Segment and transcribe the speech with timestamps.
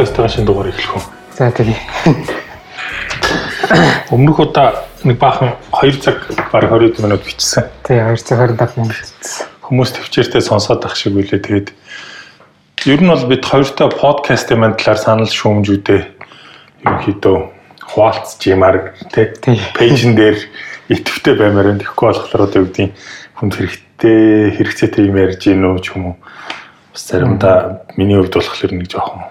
[0.00, 1.04] подкастын шинэ дугаар эхлэх үү.
[1.36, 1.76] За тэгээ.
[4.16, 7.68] Өмнөх удаа нэг баахан 2 цаг баг 20 минут бичсэн.
[7.84, 9.44] Тэгээ 2 цаг 25 минут бичсэн.
[9.60, 11.44] Хүмүүс төвчээртэй сонсоод ах шиг үлээ.
[11.44, 11.68] Тэгээд
[12.88, 16.00] ер нь бол бид хоёртой подкастын маань талаар санал шүүмжүүдээ
[16.80, 17.36] ерөнхийдөө
[17.84, 19.36] хуваалцж юмар тий
[19.76, 20.40] пэйжн дээр
[20.88, 22.96] идэвхтэй баймаар энэ тэгэхгүй болохоор одоо юу гэдгийг
[23.36, 26.16] хүнд хэрэгтэй хэрэгцээтэй юм ярьж гин үү ч юм уу.
[26.96, 29.28] Бас заримдаа миний хувьд болохоор нэг жоохон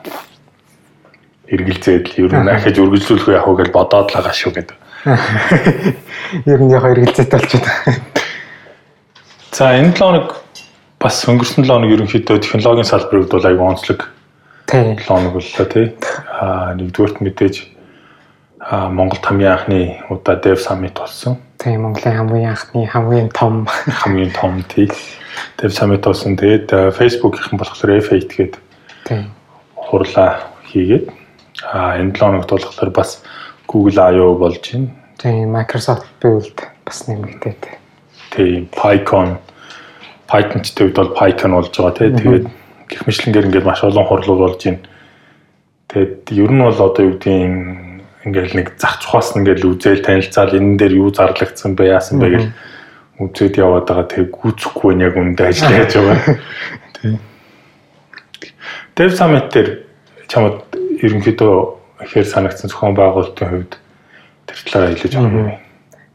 [1.49, 4.77] эргэлзээд л ер нь ахиж үргэлжлүүлэх яах вэ гэж бодоод л байгаа шүү гэдэг.
[6.51, 7.65] Ер нь яг эргэлзээд болчиход.
[9.51, 10.27] За энэ 7 хоног
[11.01, 13.99] бас өнгөрсөн 7 хоног ерөнхийдөө технологийн салбарыг бол аягүй онцлог.
[14.69, 14.95] Тийм.
[14.99, 15.87] 7 хоног боллоо тий.
[16.29, 17.55] Аа нэгдүгürt мэдээж
[18.59, 19.79] аа Монголд хамгийн анхны
[20.13, 21.41] удаа Dev Summit болсон.
[21.57, 24.91] Тийм Монголын хамгийн анхны хамгийн том хамгийн том тий.
[25.57, 26.37] Dev Summit болсон.
[26.37, 28.53] Тэгээд Facebook-ийнхэн болохоор F8 гээд
[29.07, 29.31] тийм
[29.75, 31.18] хурлаа хийгээд
[31.63, 33.23] А энэ 7 хоногт болохоор бас
[33.67, 34.89] Google I/O болж байна.
[35.17, 37.63] Тийм Microsoft Build бас нэмэгдээд.
[38.31, 39.37] Тийм PyCon
[40.29, 42.09] Python-тэй үед бол PyCon болж байгаа тий.
[42.15, 42.45] Тэгээд
[42.87, 44.79] гэх мэтлэнгээр ингээд маш олон хурлууд болж байна.
[45.89, 47.89] Тэгээд ер нь бол одоо юу гэдгийг
[48.25, 52.49] ингээл нэг зах цухаас ингээл үзэл танилцаал энэ дээр юу зарлагдсан бэ яасан бэ гэл
[53.19, 54.07] үзээд яваад байгаа.
[54.07, 56.17] Тэгээд гүцэхгүй нь яг үндэ ажиллаж байгаа.
[56.95, 57.19] Тийм.
[58.95, 59.69] Dev Summit дээр
[60.27, 60.63] чамд
[61.03, 61.53] ерөнхийдөө
[62.05, 63.73] ихээр санагдсан зохион байгуулалтын хувьд
[64.47, 65.51] тэр талаараа илүү жоох юм.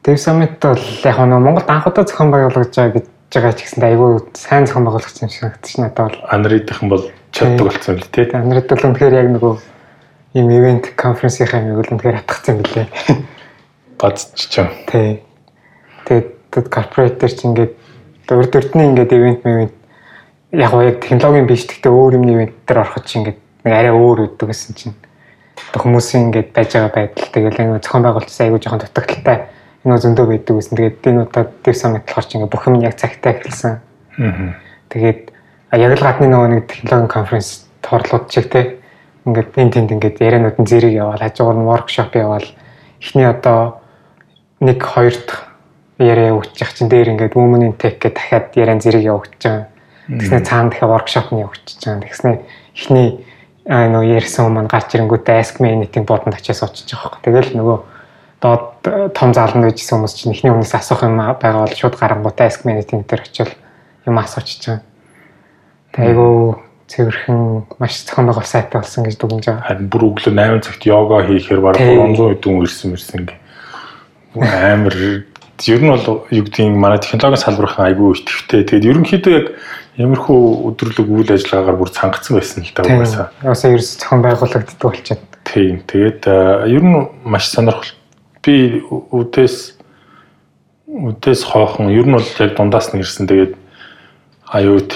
[0.04, 3.84] Dev Summit бол яг нэг Монголд анх удаа зохион байгуулагдж байгаа гэж байгаа ч гэсэн
[3.84, 6.18] айгүй сайн зохион байгуулагдсан юм санагдчих надад бол.
[6.28, 8.28] Анридийнхан бол чаддаг болсон л тий.
[8.32, 9.54] Анрид бол үнэхээр яг нөгөө
[10.34, 12.86] ийм ивент конференсийнхаа нэг л үнэхээр хатгацсан билээ.
[13.98, 14.68] Бацчихсан.
[14.90, 15.22] Тий.
[16.04, 17.72] Тэгээд корпорат дээр чи ингээд
[18.30, 19.74] урд урдны ингээд ивент мэвент
[20.52, 24.28] яг яг технологийн биш гэхдээ өөр юмны ивент дээр ороход чи ингээд нэг арай өөр
[24.28, 24.94] өгдөг гэсэн чинь
[25.74, 29.38] хүмүүсийн ингээд байж байгаа байдал тэгэл нэг зохион байгуулалт айгуу жоохон дутагдaltaй
[29.84, 30.76] энэ зөндөө байдаг гэсэн.
[30.76, 33.74] Тэгээд энэ удаад самт болохоор чи ингээд бүх юм яг цагтаа эхэлсэн.
[34.88, 35.20] Тэгээд
[35.76, 38.80] яг л гадны нөгөө нэг технологийн конференс торлууд чиг те
[39.28, 42.48] ингээд энэ тэнд ингээд ярианууд нь зэрэг яваал хажуугаар нь воркшоп яваал
[42.96, 43.84] эхний одоо
[44.64, 45.52] нэг хоёр дахь
[46.00, 49.68] яриа өгчих чинь дээр ингээд women in tech гэх дахиад яриан зэрэг явагдаж байгаа.
[50.08, 52.04] Тэгснэ цаана дахиад воркшоп нь явагдаж байгаа.
[52.08, 52.32] Тэгснэ
[52.72, 53.08] эхний
[53.64, 57.16] аа нөө ярьсан хүмүүс гарч ирэнгүүтээ ask me anything бодонд очиж суучих жоох.
[57.24, 57.78] Тэгэл нөгөө
[58.44, 62.44] доод э, том зааланд байжсэн хүмүүс чинь эхний өмнөөс асуух юм байгаа бол шууд гарангуудаа
[62.44, 63.52] ask me anything дээр очил
[64.04, 64.84] юм асуучиж байгаа.
[65.96, 66.38] Тэйгөө
[66.92, 67.40] цэвэрхэн
[67.80, 69.64] маш зохион байгуул сайтай болсон гэж дүгнэж байгаа.
[69.64, 73.38] Харин бүр өглөө 8 цагт йога хийхээр баг 300 хэдэн ирсэн мэрсэн ингээ.
[74.44, 74.96] Амар
[75.62, 78.64] ер нь бол юу гэдгийг манай технологийн салбархан айгүй итгэвтэй.
[78.66, 79.46] Тэгээд ерөнхийдөө яг
[79.94, 83.30] Ямархуу өдрөлөг үйл ажиллагаагаар бүр цангацсан байсан л та угаасаа.
[83.46, 85.22] Угаасаа ерөөс зохион байгуулагддаг болчиход.
[85.46, 85.86] Тийм.
[85.86, 86.26] Тэгээд
[86.66, 87.94] ер нь маш сонирхол
[88.42, 89.78] би үдээс
[90.90, 93.30] үдээс хоохон ер нь бол яг дундаас нь ирсэн.
[93.30, 93.54] Тэгээд
[94.50, 94.94] IoT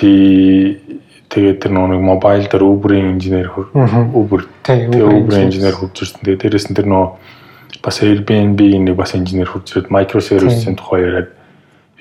[1.30, 6.26] тэгээд тэр нэг мобайл дээр Uber-ийн инженер Uber тэгээд Uber-ийн инженер хурж ирсэн.
[6.26, 7.06] Тэгээд дээрэс нь тэр нөө
[7.83, 11.31] бас Airbnb-ийн нэг бас инженер ирээд microservice-ийн тухай яриад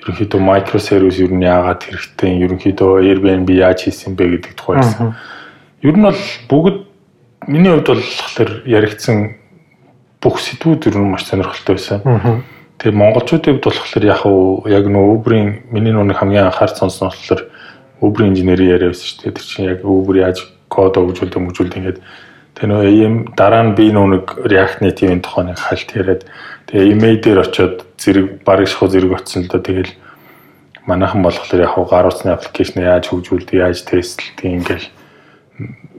[0.02, 5.14] ерөнхийдөө microservice ер нь яагаад хэрэгтэй, ерөнхийдөө Airbnb яаж хийсэн бэ гэдэг тухай ярьсан.
[5.82, 6.78] Ер нь бол бүгд
[7.46, 9.16] миний хувьд бол болохоор яригдсан
[10.22, 12.00] бүх сэдвүүд ер нь маш сонирхолтой байсан.
[12.78, 17.42] Тэгээ монголчуудын хувьд болохоор яг уу яг нөө Uber-ийн миний нүг хамгийн анхаарч сонсон болохоор
[18.00, 19.34] Uber-ийн инженери яриа байсан шүү дээ.
[19.34, 20.38] Тэр чинь яг Uber яаж
[20.70, 21.98] код өгжүүлдэг, мөжүүлдэг ингээд
[22.58, 26.26] тэгээ нөө AM дараа нь би нүг React Native-ийн тухай нэг хальт яриад
[26.68, 29.88] Тэгээ имей дээр очиод зэрэг бараг шахуу зэрэг очсон л доо тэгэл
[30.84, 34.88] манайхан болохоор яг гаруусны аппликейшн яаж хөгжүүлдэг, яаж тестлдэг ингээл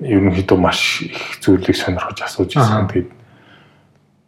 [0.05, 2.85] ерөнхийдөө маш их зүйлийг сонирхож асууж ирсэн.
[2.85, 3.09] Тэгээд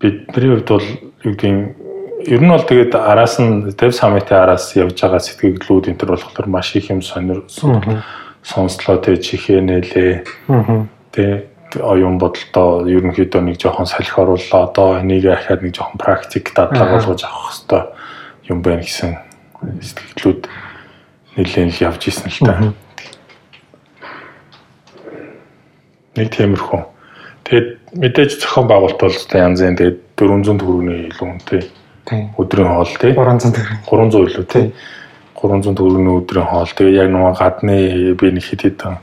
[0.01, 0.87] бидний хувьд бол
[1.29, 1.77] юу гэдгийг
[2.25, 6.49] ер нь бол тэгээд араас нь Dev Summit-ийн араас явж байгаа сэтгэлдлүүд энэ төр болохоор
[6.49, 7.45] маш их юм сонир
[8.41, 10.25] сонслоо тэг чихээ нэлээ.
[11.13, 14.67] Тэ оюун бодолтой ерөнхийдөө нэг жоохон салхи оруулаа.
[14.67, 17.83] Одоо энийг ахаад нэг жоохон практик дадлага болгож авах хэрэгтэй
[18.51, 19.15] юм байна гэсэн
[19.61, 20.47] сэтгэлдлүүд
[21.37, 22.73] нэлээд л явж исэн л та.
[26.19, 26.81] Нэг тиймэрхүү.
[27.47, 31.63] Тэгээд мэдээж зохион байгуулалт бол янзын тэгээд 400 төгрөгийн илүү үнэтэй.
[32.35, 33.13] Өдрийн хоол тий.
[33.15, 33.79] 300 төгрөг.
[33.87, 34.65] 300 илүү тий.
[35.39, 36.71] 300 төгрөгийн өдрийн хоол.
[36.75, 37.75] Тэгээд яг нэг гадны
[38.19, 38.99] би нэг хэд хэдэн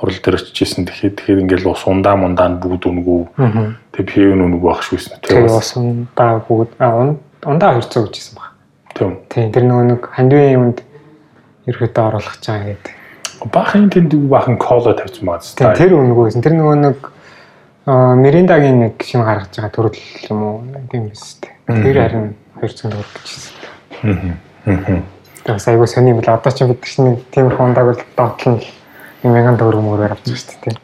[0.00, 3.20] хурал дээр очижсэн тэгэхээр тэгэхээр ингээл ус ундаа мундаа бүгд үнгүү.
[3.92, 5.20] Тэгээ пив нүг байх шүүсэн.
[5.20, 6.72] Тэгээ ус ундаа бүгд
[7.44, 8.56] ундаа хөрцөө гэжсэн баг.
[8.96, 9.12] Тийм.
[9.28, 10.78] Тийм тэр нөгөө нэг хандивын юмд
[11.68, 12.92] ерөөдөө оруулах чаа гэдэг.
[13.52, 15.44] Баахан тэнд баахан кола тавьсан маа.
[15.44, 16.40] Тийм тэр үнгүйсэн.
[16.40, 16.98] Тэр нөгөө нэг
[17.90, 19.98] Аа Мириндагийн нэг шинэ гаргаж байгаа төрөл
[20.28, 20.62] юм уу?
[20.92, 21.82] Тийм биз дээ.
[21.82, 22.26] Тэр харин
[22.60, 24.36] 200 төгрөг гэжсэн.
[24.68, 25.00] Аа.
[25.48, 28.02] Тэгээс айгуу сони юм л одоо ч бид чинь тийм хондаг бол
[29.22, 30.76] доотлол 1000 төгрөг мөрөөр авчих шүү дээ.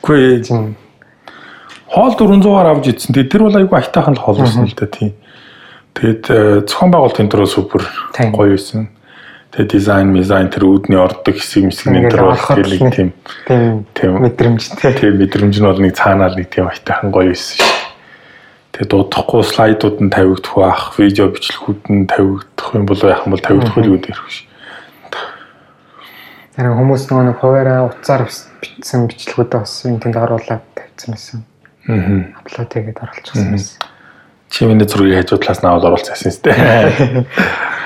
[0.00, 0.76] Үгүй Тийм.
[1.90, 3.14] хоол 400-аар авч идсэн.
[3.16, 5.12] Тэгээ тэр бол айгүй айтайхан л хоол байсан л да тийм.
[5.96, 7.82] Тэгээд э, зохион байгуулалтын төрөө супер
[8.32, 8.88] гоё байсан.
[9.50, 13.10] Тэгээд дизайн, мизайн тэр үүдний ордог хэсэг мэсгний Ингээл тэр бол тийм
[13.50, 14.94] Тийм тийм мэдрэмжтэй.
[14.94, 17.80] тийм мэдрэмж нь бол нэг цаанаал нэг тийм айтайхан гоё байсан шүү.
[18.70, 23.42] Тэгээд дуудахгүй слайдууд нь тавигдах бах, видео бичлэгүүд нь тавигдах юм бол яах юм бол
[23.42, 24.46] тавигдах үйл ирэх ш.
[26.56, 28.26] Харин хүмүүс нөгөө нэг хуваараа утсаар
[28.58, 31.38] бичсэн бичлэгүүдээ бас энэ тэнд оруулаад тавьсан байсан.
[31.86, 32.26] Аа.
[32.42, 33.78] Апплод хийгээд оруулчихсан байсан.
[34.50, 37.24] Чи миний зургийг хажуу талаас нь аваад оруулсан юм дээ.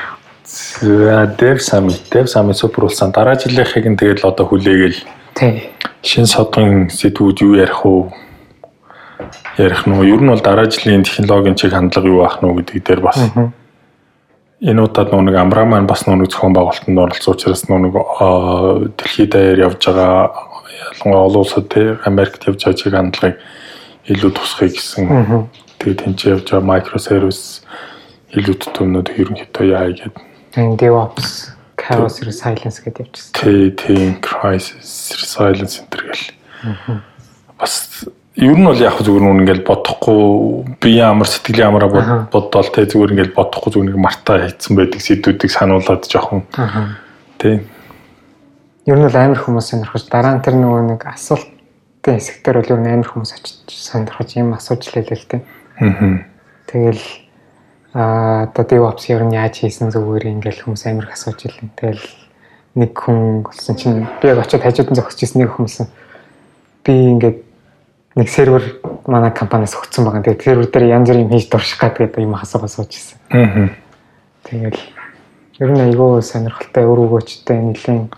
[0.44, 3.12] За Dev Summit, Dev Summit супер болсон.
[3.12, 4.98] Дараа жилийнхийг нь тэгэл одоо хүлээгээл
[5.34, 5.68] Тий.
[6.02, 8.12] шин содон сэдвүүд юу ярих уу?
[9.58, 10.04] Ярих нь уу?
[10.04, 13.18] Ер нь бол дараа жилийн технологийн чиг хандлага юу ах нь гэдэг дээр бас
[14.64, 19.84] энэ удаад нэг Амраа маань бас нэг зохион байгуулалтанд оролцсон учраас аа, дэлхийд даяар явж
[19.84, 20.32] байгаа
[20.88, 23.36] ялангуяа олон улсад те Америкт явж байгаа чиг хандлагыг
[24.08, 25.48] илүү тусахыг гэсэн.
[25.78, 27.60] Тэгээд тэнд ч явж байгаа microservice
[28.32, 30.16] илүү төтөмнүүд ерөнхийдөө яа гэдэг.
[30.80, 33.32] DevOps, Chaos Resilience гэдэг явчихсан.
[33.36, 36.24] T team crisis resilience center гэл.
[37.60, 40.22] Бас ер нь бол яг зүгээр нүн ингээл бодохгүй
[40.82, 42.28] би ямар сэтгэлийн амараа Аха.
[42.32, 46.42] бод- бодоол те зүгээр ингээл бодохгүй зүгээр нэг мартаа хийцэн байдаг сэдвүүдийг сануулад жоохон.
[47.38, 47.62] Те
[48.86, 52.80] Ер нь бол амар хүмүүс сонирхож дараа нь тэр нөгөө нэг асуултын хэсэгтэр бол ер
[52.84, 55.24] нь амар хүмүүс очиж сонирхож юм асууж лээ л
[55.78, 56.18] хм
[56.68, 57.02] Тэгэл
[57.94, 61.70] аа одоо DevOps ер нь яаж хийсэн зүгээр ингээл хүмүүс амар их асууж илэн.
[61.78, 62.02] Тэгэл
[62.74, 65.86] нэг хүн болсон чинь би яг очиод хажууд нь зогсож ирсэн нэг хүмүүс
[66.84, 67.38] би ингээд
[68.14, 70.22] нэг сервер манай компаниас өгсөн байгаа.
[70.22, 73.18] Тэгээд сервер дээр янз бүр юм хийж дурших гэдэг юм асуугаа сууж ирсэн.
[73.30, 73.68] хм
[74.44, 74.80] Тэгэл
[75.58, 78.12] ер нь айгүй сонирхолтой өр өгөөчтэй нэлийн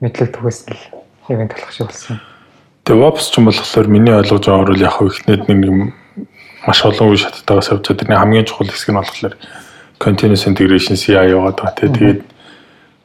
[0.00, 0.84] мэдлэг түгээсэн л
[1.34, 2.20] ивент болох шиг болсон.
[2.86, 5.92] DevOps ч юм болохоор миний ойлгож байгаагаар бол яг ихнээд нэг нэг
[6.66, 7.98] маш олон үе шаттайгаас явж байгаа.
[8.06, 9.34] Тэрний хамгийн чухал хэсэг нь болохоор
[9.98, 11.74] continuous integration CI яваад байгаа.
[11.74, 12.20] Тэгээд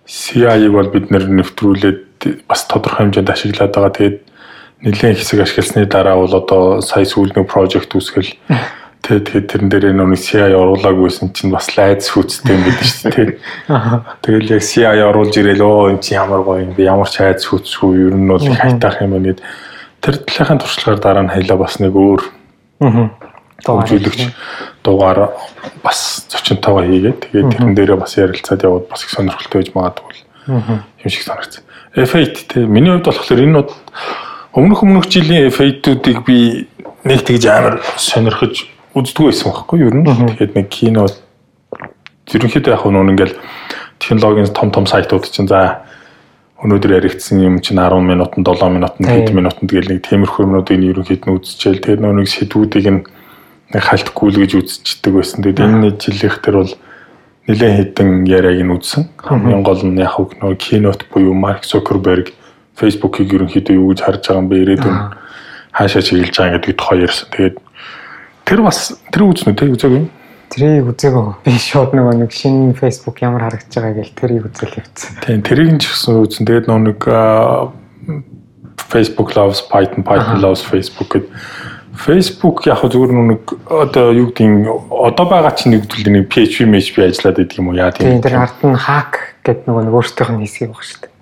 [0.05, 3.97] CI-г бол бид нэр нэвтрүүлээд бас тодорхой хэмжээнд ашиглаад байгаа.
[3.97, 4.17] Тэгээд
[4.81, 8.33] нэлээд хэсэг ашигласны дараа бол одоо сая сүүлний project үүсгэл
[9.07, 13.31] тэгээд тэгээд тэрэн дээр нэг CI оруулаагүйсэн чинь бас лайз хүүцтэй юм байдаг шүү дээ.
[14.21, 16.91] Тэгэл яг CI оруулж ирээл өө эн чи ямар гоё юм бэ?
[16.91, 19.41] Ямар ч айц хүүцгүй ер нь бол хайтаах юм байна гэд
[20.03, 22.21] тэр талынхаа туршлагаар дараа нь хайлаа бас нэг өөр
[23.63, 24.21] хөгжүүлэгч
[24.83, 25.33] дугаар
[25.81, 30.13] бас зочинтойгоо хийгээд тэгээд тэрэн дээрээ бас ярилцаад яваад бас их сонирхолтой байж магадгүй
[30.47, 31.63] юм шиг санагдсан.
[31.95, 33.59] F8 те миний хувьд болохоор энэ нь
[34.57, 36.65] өмнөх өмнөх жилийн F8-үүдийг би
[37.05, 38.65] нэг тэгж амар сонирхож
[38.97, 39.89] үздэггүй байсан байхгүй юу?
[39.93, 41.05] Ер нь тэгээд нэг кино
[42.33, 43.37] ерөнхийдөө яг нүн ингээл
[44.01, 45.85] технологийн том том сайтууд чинь за
[46.65, 51.29] өнөөдөр яригдсан юм чинь 10 минутанд 7 минутанд хэд минутанд гэл нэг тиймэрхүү юмнуудыг ерөнхийд
[51.29, 53.03] нь үзчихэл нөө нэг сэдвүүдийг нэг
[53.77, 55.45] хальтгүй л гэж үзчихдэг байсан.
[55.45, 56.73] Тэгээд энэ жилийнх төр бол
[57.45, 59.05] нэлээд хэдэн яриаг нь үзсэн.
[59.21, 62.33] Хамгийн гол нь яг хөг нөө кинот буюу Марк Цукерберг
[62.77, 64.61] Facebook-ийг ерөнхийдөө юу гэж харж байгаа юм бэ?
[64.63, 64.97] Ирээдүйн
[65.73, 67.27] хаашаа чиглэж байгаа гэдгийг тухай ярьсан.
[67.33, 67.55] Тэгээд
[68.45, 68.79] тэр бас
[69.11, 70.09] тэр үзнэ тий үзээгүй юм.
[70.47, 71.43] Тэрийг үзээгөө.
[71.43, 75.11] Би шууд нөгөө нэг шинэ Facebook ямар харагдаж байгаа гэл тэрийг үзэл явцсан.
[75.25, 76.47] Тийм тэрийг нь ч гэсэн үзэн.
[76.47, 76.99] Тэгээд нөө нэг
[78.87, 81.33] Facebook loves Python, Python loves Facebook гэдэг
[81.97, 86.95] Facebook яг зүгээр нэг одоо юу гэдгийг одоо байгаа чинь нэг зүйл нэг PHP, PHP
[87.09, 87.75] ажиллаад байдаг юм уу?
[87.75, 88.23] Яа Тийм тийм.
[88.23, 91.16] тэр ард нь hack гэдэг нөгөө нэг өөртөөх нь хэсгийг баг шүү дээ.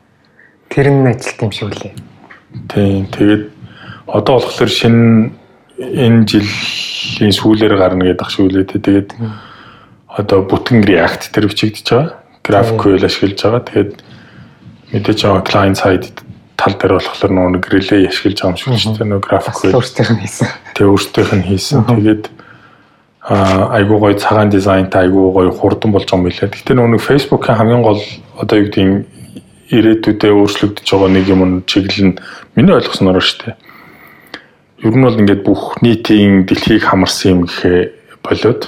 [0.69, 1.93] Тэр нь ажилт юм шиг үлээ.
[2.69, 3.05] Тийм.
[3.11, 3.43] Тэгээд
[4.07, 5.31] одоо болохоор шинэ
[5.79, 8.65] энэ жилийн сүүлээр гарна гэдэг шиг үлээ.
[8.71, 9.09] Тэгээд
[10.07, 12.09] одоо бүтэн React тэр бичигдэж байгаа.
[12.45, 13.63] GraphQL ашиглаж байгаа.
[13.67, 13.91] Тэгээд
[14.95, 16.07] мэдээж байгаа client side
[16.55, 19.09] тал дээр болохоор нөгөө relay ашиглаж байгаа юм шиг шүү дээ.
[19.11, 20.47] Нөгөө GraphQL өөртөөх нь хийсэн.
[20.75, 21.79] тэг өөртөөх нь хийсэн.
[21.83, 22.23] Тэгээд
[23.25, 26.49] айгуу гоё цагаан дизайнтай айгуу гоё хурдан болж байгаа юм билээ.
[26.53, 28.01] Гэхдээ нөгөө Facebook-ийн хамгийн гол
[28.39, 29.09] одоо юу гэдгийг
[29.71, 32.19] ирээдүйдээ өөрчлөгдөж байгаа нэг юм чиглэл нь
[32.55, 33.55] миний ойлгосноор шүү дээ.
[34.85, 37.79] Ер нь бол ингээд бүх нийтийн дэлхийг хамарсан юм гэхээ
[38.21, 38.61] болоод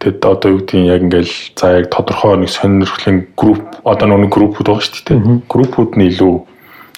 [0.00, 4.68] тэгэд одоо юу гэдгийг яг ингээл за яг тодорхой нэг сонирхлын групп одоо нэг группүүд
[4.68, 5.20] байгаа шүү дээ.
[5.48, 6.34] Группүүд нь илүү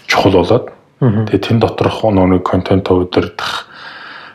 [0.06, 0.66] чухал болоод
[1.00, 3.66] тэгээ тэн доторх нэг контент удирдах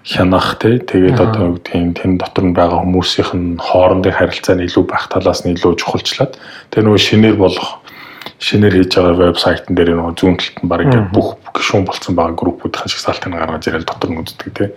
[0.04, 4.66] хянах тий тэгээд одоо юу гэдгийг тэн дотор нь байгаа хүмүүсийнх нь хоорондын харилцаа нь
[4.66, 6.42] илүү байх талаас нь илүү чухалчлаад
[6.74, 7.81] тэгээ нөгөө шинээр болох
[8.42, 12.34] шинээр хийж байгаа вебсайтн дээр нөгөө зүүн талд нь баг ингээд бүх гишүүн болцсон байгаа
[12.42, 14.70] группүүдийн шагсаалтыг гаргаж ирэл дотор нь үздэг тий.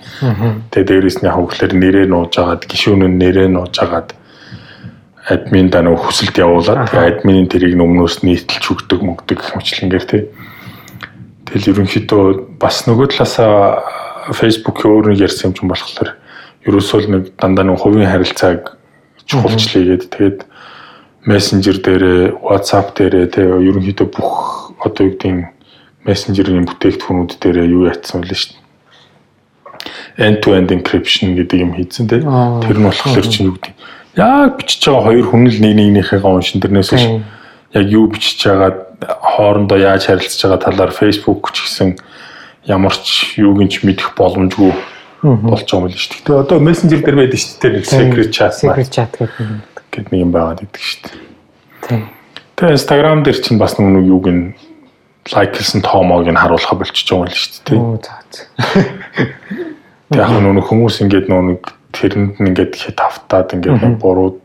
[0.69, 4.13] Тэгээ дээрээс нь яг хөглөр нэрээ нууж агаад гишүүн нь нэрээ нууж агаад
[5.25, 10.23] админ да нөгөө хүсэлт явуулаад тэгээ админийн тэрийг өмнөөс нийтэлж өгдөг мөгдөг гэх мэтлэнгээр тий.
[11.49, 13.81] Тэгэл ерөнхийдөө бас нөгөө талаасаа
[14.37, 16.13] Facebook-ийн өөр нэг ярьсан юм чинь болохоор
[16.69, 18.77] ерөөсөө нэг дандаа нэг хувийн харилцааг
[19.25, 20.39] чухалчлээгээд тэгээд
[21.25, 25.49] мессенжер дээрээ, WhatsApp дээрээ тэгээ ерөнхийдөө бүх одоо юу гэдгийг
[26.05, 28.63] мессенжерийн бүтээгдэхүүнүүд дээрээ юу яатсан вэ шүү дээ.
[30.21, 32.21] End to end encryption гэдэг юм хийсэн тий.
[32.21, 33.73] Тэр нь болохоор чинь юу гэдэг
[34.21, 37.05] яг бичиж байгаа хоёр хүн л нэг нэгнийхээ уншин тэрнээс биш
[37.73, 38.71] яг юу бичиж байгаа
[39.25, 41.89] хоорондоо яаж харилцаж байгаа талаар Facebook ч гэсэн
[42.69, 44.73] ямар ч юуг нь ч мэдэх боломжгүй
[45.25, 46.25] болж байгаа юм л шүү дээ.
[46.29, 48.53] Тэгээ одоо мессенжер дээр байдаг шүү дээ нэг secret chat.
[48.55, 52.03] Secret chat гэдэг гэд нэг юм байгаад идэг шүү дээ.
[52.59, 54.59] Тэгээ Instagram дээр чинь бас нэг юуг нь
[55.31, 57.79] лайклсан тоомоог нь харуулах болчихж байгаа юм л шүү дээ.
[57.79, 58.15] Оо за
[60.19, 61.63] яг нэг хүмүүс ингээд нэг
[61.95, 64.43] тэрэнд нь ингээд хит автаад ингээд буруу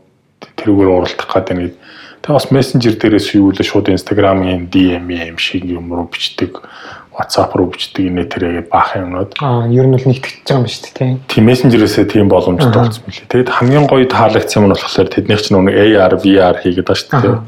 [0.56, 1.74] тэрүүгээр уралдах гэдэг нэг
[2.20, 3.64] Тэгээ бас мессенжер дээрээс юу вэ?
[3.64, 6.60] Шууд Instagram-ийн DM юм шиг юм руу бичдэг
[7.10, 9.34] WhatsApp руу бичдэг инээ тэрэг баах юмнууд.
[9.42, 11.12] Аа, ер нь бол нэгтгэж байгаа юм шүү дээ.
[11.26, 13.26] Тийм мессенжерээсээ тийм боломжтой болсон мөлий.
[13.26, 17.20] Тэгэд хамгийн гоё таалагдсан юм нь болохоор тэднийх чинь нөгөө AR, VR хийгээд байгаа шүү
[17.20, 17.38] дээ.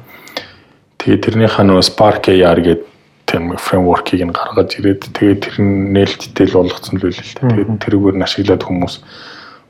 [0.99, 2.91] Тэгээд тэрнийхээ нөгөө Spark AR гэдэг
[3.31, 7.51] тийм фреймворкийг нь гаргаж ирээд тэгээд тэр нь нээлттэй л болгоцсон л л дээ.
[7.55, 8.95] Тэгээд тэрүүгээр нь ашиглаад хүмүүс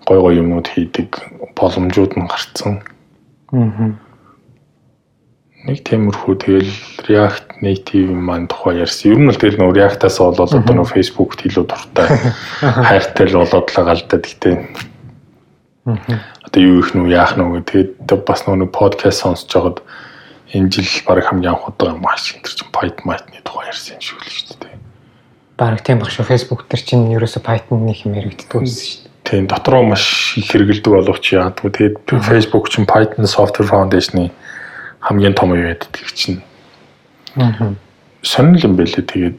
[0.09, 1.09] гой гой юмнууд хийдэг
[1.53, 2.81] боломжууд нь гарцсан.
[3.53, 4.12] Аа
[5.63, 6.73] нэг тиймэрхүү тэгэл
[7.07, 9.15] React Native маань тухай ярьсан.
[9.15, 12.11] Ер нь л тэгэл нөө React-аас болоод одоо нөө Facebook-т илүү дуртай
[12.91, 14.57] хайртай л болоод л галдаа гэхдээ
[15.87, 19.79] одоо юу их нүү яах нүү тэгээд бас нөө подкаст сонсож байгаад
[20.51, 24.31] энэ жил баг хамгийн анх удаа юм ааш энэ чинь Python-ы тухай ярьсан шүү л
[24.35, 24.77] шүү дээ.
[25.57, 29.31] Баг тийм баг шүү Facebook дээр чинь ерөөсө Python нэг юм яригддаг байсан шүү дээ.
[29.31, 34.35] Тийм дотроо маш их хэрэгэлдэг боловч яадгүй тэгээд Facebook чинь Python Software Foundation-ы
[35.03, 36.43] хамгийн том юу яд гэдэг чинь.
[37.37, 37.75] Аа.
[38.23, 39.03] Сонирхол юм байлээ.
[39.03, 39.39] Тэгээд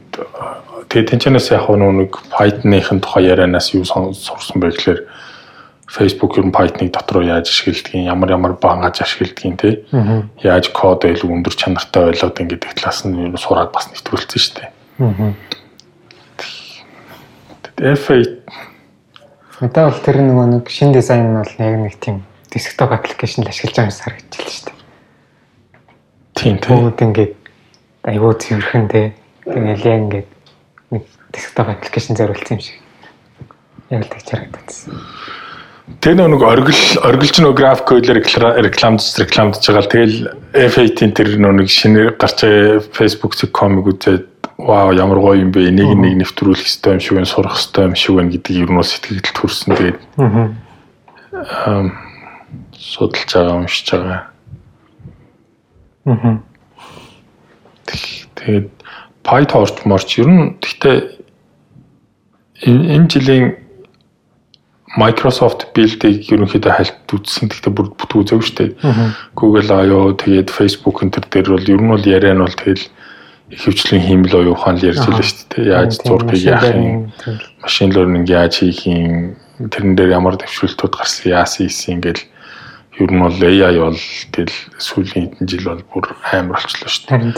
[0.92, 5.00] тэгээд тэнцэнээс яг нэг Python-ийн тухай ярианаас юу сурсан бэ гэхээр
[5.88, 9.74] Facebook ер нь Python-ыг дотроо яаж ашигладгийг, ямар ямар баангаж ашигладгийг тий.
[10.44, 14.70] Яаж код илүү өндөр чанартай ойлгоод ингээд талаас нь юу сураад бас нэвтрүүлсэн шүү дээ.
[15.00, 15.32] Аа.
[17.74, 18.44] F8
[19.64, 23.74] Мэдээ бол тэр нөгөө нэг шин дизайн нь бол яг нэг тийм десктоп аппликейшн ашиглаж
[23.78, 24.83] байгаа юм харагдчихлаа шүү дээ.
[26.34, 26.90] Тийм тийм.
[26.90, 27.34] Бүгд ингээд
[28.04, 29.02] айгүй цэвэрхэн те.
[29.46, 30.28] Тэгэл яг ингээд
[30.90, 32.78] нэг десктоп аппликейшн зориулсан юм шиг.
[33.90, 35.00] Яг л тэгж харагдсан.
[36.00, 38.20] Тэр нэг оргил оргилж нөгөө график койлер
[38.64, 40.16] рекламдж рекламдж байгаа тэгэл
[40.56, 44.24] F8-ийн тэр нэг шинээр гарч байгаа Facebook.com-ыг үзээд
[44.56, 47.94] вау ямар гоё юм бэ энийг нэг нэвтрүүлэх хэрэгтэй юм шиг байна сурах хэрэгтэй юм
[48.00, 49.98] шиг байна гэдэг ер нь сэтгэлд төрсөн тэгээд
[51.36, 51.92] аа
[52.72, 54.33] судалж байгаа уншиж байгаа
[56.04, 56.40] Аа.
[58.36, 58.68] Тэгээд
[59.24, 60.96] PyTorch морч ер нь гэхдээ
[62.64, 63.46] энэ жилийн
[64.94, 67.50] Microsoft build-ийг ерөнхийдөө хальт үзсэн.
[67.50, 68.70] Гэхдээ бүр үзээгүй шүү дээ.
[69.34, 72.86] Google аяа тэгээд Facebook энэ төр дээр бол ер нь бол яриа нь бол тэгэл
[73.50, 75.66] ихэвчлэн хиймэл оюу ухаан л ярьж байлаа дээ.
[75.66, 77.10] Яаж зургийг яах юм,
[77.58, 82.22] машин learning яаж хийх юм, тэрэн дээр ямар дэвшүүлтүүд гарсан, яасан ийсэн ингээл
[83.00, 84.00] ер нь бол AI бол
[84.32, 87.34] тэгэл сүүлийн хэдэн жил бол бүр амар болчихлоо шүү дээ.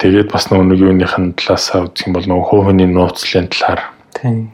[0.00, 3.82] Тэгээд бас нөгөө юуныхын талаасаа үзэх юм бол нөгөө хувийн нууцлалын талаар
[4.16, 4.50] тийм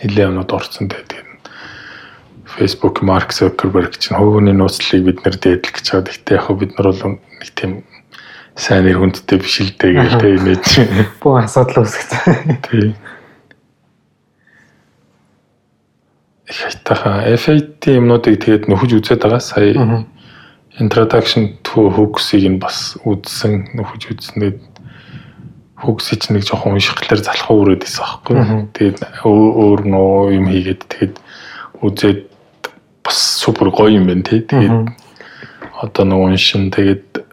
[0.00, 1.28] нэлээд юмнууд орсон тэгээд
[2.56, 6.08] Facebook Mark Zuckerberg чинь хувийн нууцлалыг бид нэр дээдлэх гэж байгаа.
[6.08, 7.72] Гэхдээ яг бид нар бол нэг тийм
[8.56, 10.66] сайн нэр хүндтэй биш л дээ гэх тийм нэж.
[11.22, 12.10] Бүх асуудал үүсгэж.
[12.64, 12.94] Тийм.
[16.50, 17.22] хайтаха
[17.80, 19.40] F8 юмнуудыг тэгээд нөхөж үзээд байгаа.
[19.40, 20.04] Сая
[20.76, 24.56] introduction to hooks-ыг нь бас үзсэн, нөхөж үзснээр
[25.80, 28.36] hooks-ийг нэг жоохон унших гэхээр залхуу өрөөд байсан аахгүй.
[28.76, 31.16] Тэгээд өөр нөө юм хийгээд тэгээд
[31.80, 32.20] үзээд
[33.00, 34.44] бас супер гоё юм байна тий.
[34.44, 34.92] Тэгээд
[35.80, 37.24] одоо нэг уншин тэгээд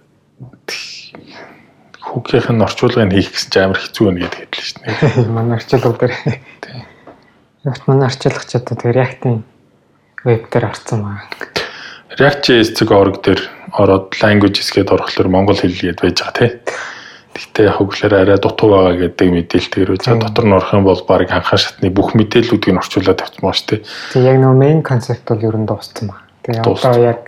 [2.08, 5.28] хүүгийнх нь орчуулгыг хийх гэсэн чинь амар хэцүү байна гэдэг хэллээ шүү дээ.
[5.36, 6.16] Манай орчуулга дээр.
[6.64, 6.88] Тийм
[7.68, 9.44] Ягт манай арчилгач одоо тэр React-ийн
[10.28, 11.24] веб дээр орсон байна.
[12.20, 13.42] React.js орг дээр
[13.80, 16.52] ороод languages гэдээ орохлоор монгол хэл гээд байж байгаа тий.
[17.38, 20.06] Гэхдээ яг хөглөр арай дутуу байгаа гэдэг мэдээлэлээр үз.
[20.10, 23.82] Дотор нь орох юм бол баг анхаа шатны бүх мэдээллүүдийг нь орчуулад тавьчихсан шүү дээ.
[24.12, 26.26] Тэг яг нөгөө main concept бол ер нь дууссан байна.
[26.42, 27.22] Тэгээ одоо яг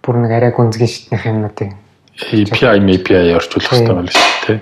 [0.00, 1.76] бүр нэг арай гүнзгий шатных юмнуудыг
[2.14, 4.60] API API орчуулах хэрэгтэй байна шүү дээ.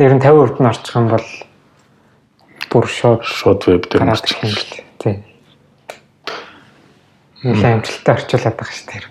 [0.00, 1.28] Тэр нь 50% нь орчих юм бол
[2.70, 4.72] бүр шууд Шууд веб дээр ирэх юм бэл.
[5.02, 5.16] Тий.
[7.40, 9.08] Нилээ амжилттай орчуулад байгаа шүү дээ.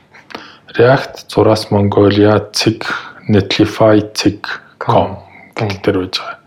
[0.77, 2.85] React зураас Mongolia цэг
[3.25, 5.17] Netlify цэг.com
[5.57, 6.37] гэх дээр байж байгаа.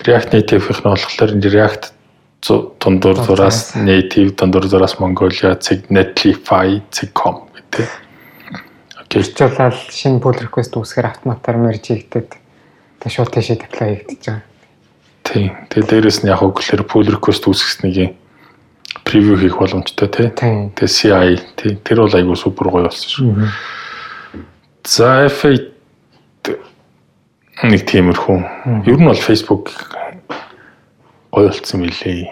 [0.00, 1.84] React Native-ийнх нь болохоор React
[2.80, 7.88] дундуур зураас Native дундуур зураас Mongolia цэг Netlify цэг.com гэдэг.
[9.12, 14.48] Орчуулаад шинэ pull request үүсгэр автоматар merge хийгдээд тэг шууд тийшээ deploy хийгдэж байгаа.
[15.20, 15.52] Тийм.
[15.68, 18.16] Тэгээ дээрэс нь яг үгээр pull request үүсгэснийг
[19.04, 20.28] превью хийх боломжтой тий.
[20.30, 21.76] Тэгээ CI тий.
[21.84, 23.48] Тэр бол айгүй супер гоё болсон шүү.
[24.84, 25.70] За F8
[27.62, 28.38] нэг тиймэрхүү.
[28.86, 29.70] Ер нь бол Facebook
[31.30, 32.30] гоё болсон мөлий.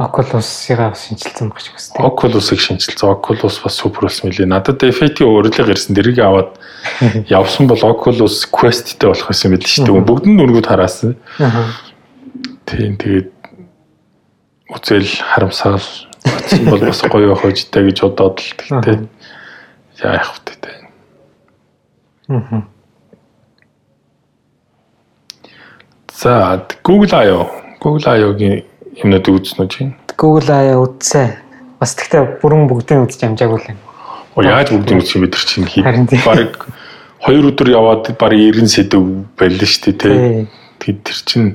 [0.00, 2.00] Oculus-ыг шинжилсэн багч үстэй.
[2.00, 3.10] Oculus-ыг шинжилсэн.
[3.10, 4.48] Oculus бас супер болсон мөлий.
[4.48, 5.92] Надад F8-ийн урилга ирсэн.
[5.92, 6.56] Дэрийг аваад
[7.28, 10.08] явсан бол Oculus Quest-тэй болох байсан мэт л шүү дээ.
[10.08, 11.20] Бүгд нь өргөд хараасан.
[11.36, 11.68] Аа.
[12.64, 13.39] Тийм тэгээд
[14.70, 15.86] үзэл харамсаал
[16.24, 18.98] батсан бол бас гоё хожтой гэж бодоод л тэгтээ
[20.04, 20.70] яах вэ тэ.
[22.28, 22.62] Аа.
[26.14, 27.50] За Google I/O
[27.80, 28.64] Google I/O-гийн
[29.02, 29.92] юмнууд үүснэ үү чинь?
[30.16, 31.36] Google I үзсэн.
[31.80, 33.78] Бас тэгтээ бүрэн бүгдийг үзэж амжаагүй л юм.
[34.36, 35.82] Оо яаж бүгдийг үзэх юм бэ тэр чинь хий.
[36.24, 36.68] Бараг
[37.24, 39.00] 2 өдөр яваад бараг 90 сэдв
[39.36, 40.48] байлаа шүү дээ тий.
[40.80, 41.48] Тэгээд тэр чинь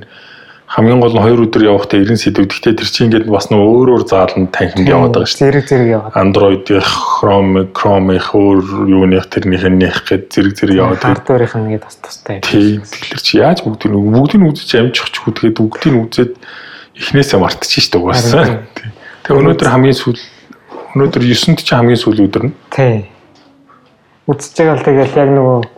[0.76, 2.52] хамгийн гол нь 2 өдөр явахдаа 90 сэдв.
[2.52, 5.40] Гэхдээ тэр чинь ингээд бас нөө өөр өөр зааланд танхимд яваад байгаа шүү.
[5.40, 6.14] Зэрэг зэрэг яваад.
[6.20, 11.96] Android-ийн Chrome, Chrome-ийн өөр юуных тэрнийх нэх гээд зэрэг зэрэг яваад Хардварынх нь ингээд бас
[12.04, 12.44] тустай.
[12.44, 12.84] тий.
[12.84, 16.32] Тэгэхээр чи яаж бүгдийг нь бүгдийг нь үзэж амжих ч үгүй тэгээд бүгдийг нь үзээд
[17.00, 18.46] эхнээсээ мартчих шүү дээ угаасаа.
[19.24, 20.20] Тэгээ өнөөдөр хамгийн сүүл
[20.92, 23.08] өнөөдөр 9-нд чи хамгийн сүүл өдөр нь Тий.
[24.28, 25.75] Үзэж байгаа л тэгэл яг нөгөө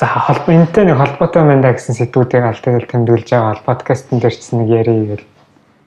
[0.00, 4.16] за холбоо энэтэй нэг холбоотой байна да гэсэн сэдвүүдийг аль тэгэл тэмдэглэж байгаа бол подкастн
[4.16, 5.26] дээр ч нэг ярий гэл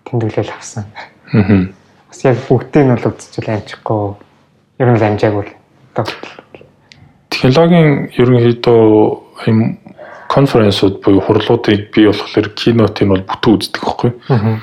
[0.06, 0.86] тэмдэглэл авсан.
[1.34, 1.74] Аа.
[2.14, 4.14] Бас яг бүгдийг нь бол үзчихвэл амжихгүй.
[4.78, 5.54] Ер нь л амжаагүй л.
[7.34, 9.82] Технологийн ерөнхийдөө юм
[10.30, 14.12] конференсууд буюу хурлуудыг бий болохоор кинотыг бол бүтэн үздэг байхгүй.
[14.30, 14.62] Аа.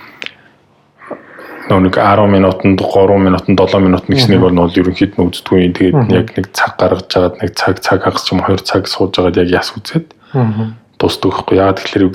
[1.71, 5.71] Нэг 10 минутанд 3 минутанд 7 минут нэгснийг бол бол ерөнхийд нь үздэггүй.
[5.71, 9.15] Тэгээд яг нэг цаг гаргаж жагаад нэг цаг цаг хагас ч юм 2 цаг сууж
[9.15, 10.11] жагаад яг яс үзээд
[10.99, 11.57] дуустдаг байхгүй.
[11.63, 12.15] Яагаад тэгэхээр юу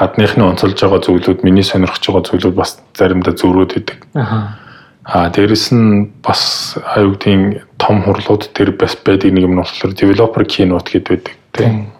[0.00, 3.98] гадных нь онцолж байгаа зүйлүүд миний сонирхож байгаа зүйлүүд бас заримдаа зөрөөд идэг.
[4.16, 5.28] Аа.
[5.28, 10.44] Дээрэс нь бас аюу гэдгийг том хурлууд дээр бас байдаг нэг юм нь болохоор developer
[10.48, 11.92] keynote гэдэг байдаг тийм.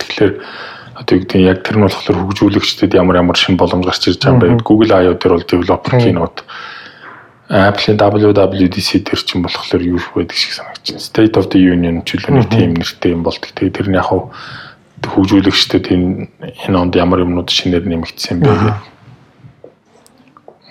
[0.00, 0.32] Тэгэхээр
[1.02, 4.54] одоо юу гэдгийг яг тэр нь болохоор хөгжүүлэгчдэд ямар ямар шин боломж гарч ирж байгаа
[4.54, 4.62] юм бэ?
[4.62, 6.40] Google I/O дээр бол developer keynote
[7.52, 10.78] Apple-ийн WWDC дээр чинь болохоор юу байдаг шиг байна.
[10.96, 13.50] State of the Union ч нэг тийм нэртэй юм болдог.
[13.52, 14.08] Тэгээ тэр нь яг
[15.02, 16.30] хөгжүүлэгчдэд энэ
[16.70, 18.92] энэ онд ямар юмнууд шинээр нэмэгдсэн бэ гэдэг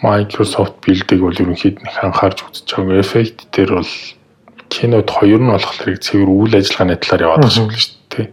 [0.01, 3.03] Microsoft билдэг бол ерөнхийд нь анхаарч үзэж байгаа.
[3.05, 3.91] F8 дээр бол
[4.71, 8.27] кинод хоёр нь болохоор цэвэр үйл ажиллагааны талаар яваад байгаа шүү дээ.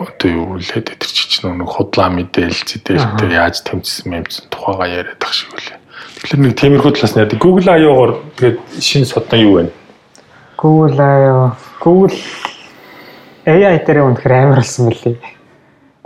[0.00, 5.36] Одоо юу лээд тэр чинь нэг худлаа мэдээлэл зэдэлтэй яаж тэмцсэн мэмцсэн тухайга яриад байгаа
[5.36, 5.76] шиг үлээ.
[6.24, 7.36] Тэгэхээр нэг тиймэрхүү талаас нь яадаг.
[7.36, 9.64] Google I/O-гоор тэгээд шинэ содон юу вэ?
[10.56, 11.52] Google аа
[11.84, 12.16] Google
[13.44, 15.20] AI дээр үнэхээр амар болсон мөлий.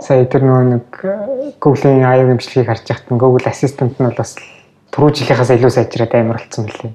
[0.03, 4.19] Сая тэр нөгөө нэг э, Google-ийн AI гэмшлэгийг харж байхад нь Google Assistant нь бол
[4.19, 4.35] бас
[4.91, 6.91] түрүү жилийнхаас илүү сайжраад амар болсон мөлий.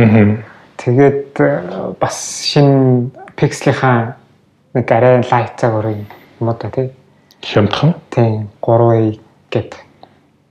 [0.00, 0.40] Аа.
[0.80, 2.16] Тэгээд э, бас
[2.48, 4.16] шинэ Pixel-ийнхаа
[4.76, 6.21] нэг арай лайт цаг өрөө
[6.58, 6.90] та тий.
[7.42, 7.94] Хямдхан.
[8.10, 9.18] Тийм 3A
[9.50, 9.76] гэд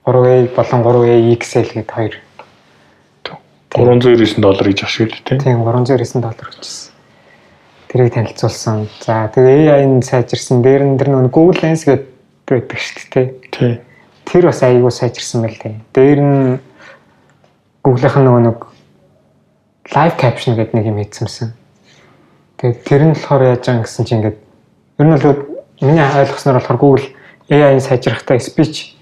[0.05, 2.13] 3A болон 3A XL гэд хоёр
[3.71, 5.39] 399 доллар гэж шиг л тийм.
[5.39, 6.91] Тийм 399 доллар өчсөн.
[7.87, 8.87] Тэрийг танилцуулсан.
[8.99, 10.63] За тэгээ AI-н сайжирсан.
[10.63, 12.07] Дээр нь тэр нөгөө Google Lens гэдэг
[12.47, 13.27] байдаг шүү дээ.
[13.51, 13.79] Тийм.
[14.27, 15.75] Тэр бас аягүй сайжирсан байл тээ.
[15.95, 16.59] Дээр нь
[17.83, 18.59] Google-ийн нөгөө нэг
[19.95, 21.51] live caption гэдэг нэг юм хийцэмсэн.
[22.59, 24.39] Тэгээд тэр нь болохоор яаж байгаа гэсэн чинь ингээд
[24.99, 25.50] ер нь бол
[25.81, 27.07] миний ойлгосноор болохоор Google
[27.49, 28.95] AI-н сайжрахтаа speech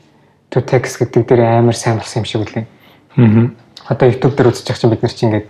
[0.50, 2.66] to text гэдэг дээр амар сайн болсон юм шиг үлээ.
[3.18, 3.52] Аа.
[3.90, 5.48] Одоо YouTube дээр байгаа чинь бид нар чинь ингээд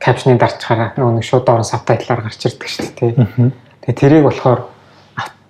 [0.00, 3.12] caption-ыг дарчхаараа нөгөө нэг шууд орон сабтайтлаар гарч ирдэг шүү дээ.
[3.14, 3.52] тий.
[3.84, 4.66] Тэгээ тэрийг болохоор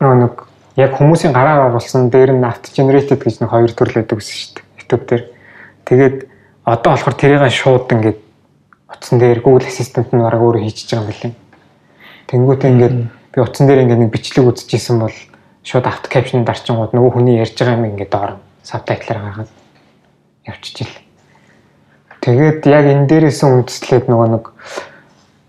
[0.02, 0.34] нөгөө нэг
[0.76, 4.52] яг хүмүүсийн гараар оруулсан дээр нь auto generated гэж нэг хоёр төрөл байдаг гэсэн шүү
[4.58, 4.66] дээ.
[4.82, 5.24] YouTube дээр.
[5.86, 6.16] Тэгээд
[6.66, 8.18] одоо болохоор тэрийг шууд ингээд
[8.90, 11.34] утсан дээр Google Assistant нь бараг өөрөө хийчихэж байгаа юм билээ.
[12.26, 12.96] Тэнгүүтээ ингээд
[13.34, 15.16] би утсан дээр ингээд нэг бичлэг үзчихсэн бол
[15.62, 19.50] шууд auto caption дарчингууд нөгөө хүний ярьж байгаа юм ингээд доор сабтайтлаар гаргаад
[20.46, 20.90] явчихжээ.
[22.20, 24.44] Тэгээд яг энэ дээрээс үндэслээд нөгөө нэг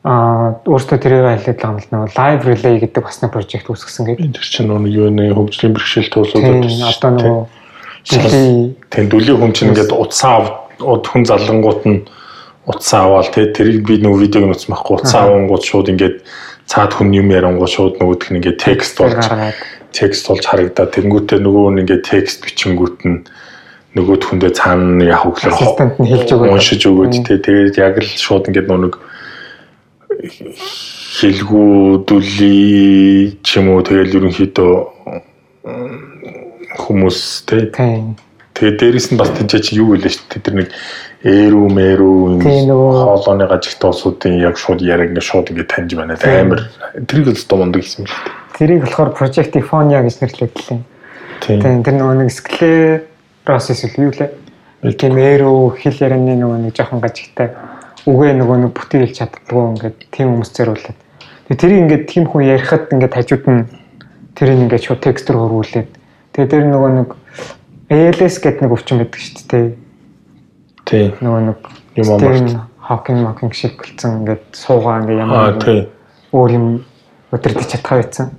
[0.08, 4.06] аа өөртөө тэрийг айлаад байгаа юм л нөгөө live relay гэдэг бас нэг прожект үүсгэсэн
[4.08, 4.26] гэдэг.
[4.26, 6.10] энэ чинь нөгөө юу нэ хөгжлийн бэрхшээл
[6.42, 7.46] Тийм одоо нөгөө
[8.90, 10.46] тийм дүлийн хүм чинь ингээд утсаа ав
[10.82, 12.00] хүн залангууд нь
[12.66, 16.18] утсаа аваад тий тэрийг би нөгөө видеог нь үзмэхгүй утсаа авангууд шууд ингээд
[16.72, 19.20] цаад хүн юм ярангууд шууд нөгөөх нь ингээд текст болж
[19.92, 23.28] текст болж харагдаад тэнгуүтээ нөгөө нь ингээд текст бичингүүт нь
[23.92, 26.52] нөгөөд хүндээ цаана яг хөглөр Ассистент нь хэлж өгөөд.
[26.56, 28.96] уншиж өгөөд тий тэгээд яг л шууд ингээд нөгөө нэг
[31.20, 32.56] хэлгүүдүли
[33.44, 33.84] ч юм уу.
[33.84, 34.74] Тэгэл ерөнхийдөө
[36.88, 37.20] хүмүүс
[37.52, 37.68] тий
[38.56, 40.40] тэгээд дээрэс нь бас тийч чи юу гэлээ шүү дээ.
[40.40, 40.72] Тэр нэг
[41.24, 46.70] эрүү мэрүү хоолойны гажигт улсуудын яг шууд яриаг ингээд шууд ингээд таньж байна амар
[47.06, 50.82] тэрийг л өстө мундаг юм л дээ тэрийг болохоор project Ephonia гэж нэрлэдэг лээ.
[51.42, 54.30] тийм тэр нөгөө нэг склероsis үл юу лээ.
[55.02, 57.58] Тийм эрүү хэл ярианы нөгөө нэг жоохон гажигтай
[58.06, 60.98] үгээ нөгөө нэг бүтээлж чаддгүй ингээд тийм хүмүүс зориулаад.
[61.50, 63.62] Тэгээ тэрийг ингээд тийм хүн ярихад ингээд хажууд нь
[64.38, 65.90] тэрийг ингээд шууд текстээр хөрвүүлээд.
[66.38, 67.10] Тэгээ тэр нөгөө нэг
[67.90, 69.66] ALS гэдэг нэг өвчин байдаг шүү дээ.
[70.92, 71.60] Тийм Нөгөө нэг
[71.96, 72.06] Юм.
[72.06, 75.92] Stephen Hawking Hawking шиг болцсон ингээд суугаа ингээд ямар тийм
[76.32, 76.68] өөр юм
[77.36, 78.32] өдөртөж чадхаа байсан.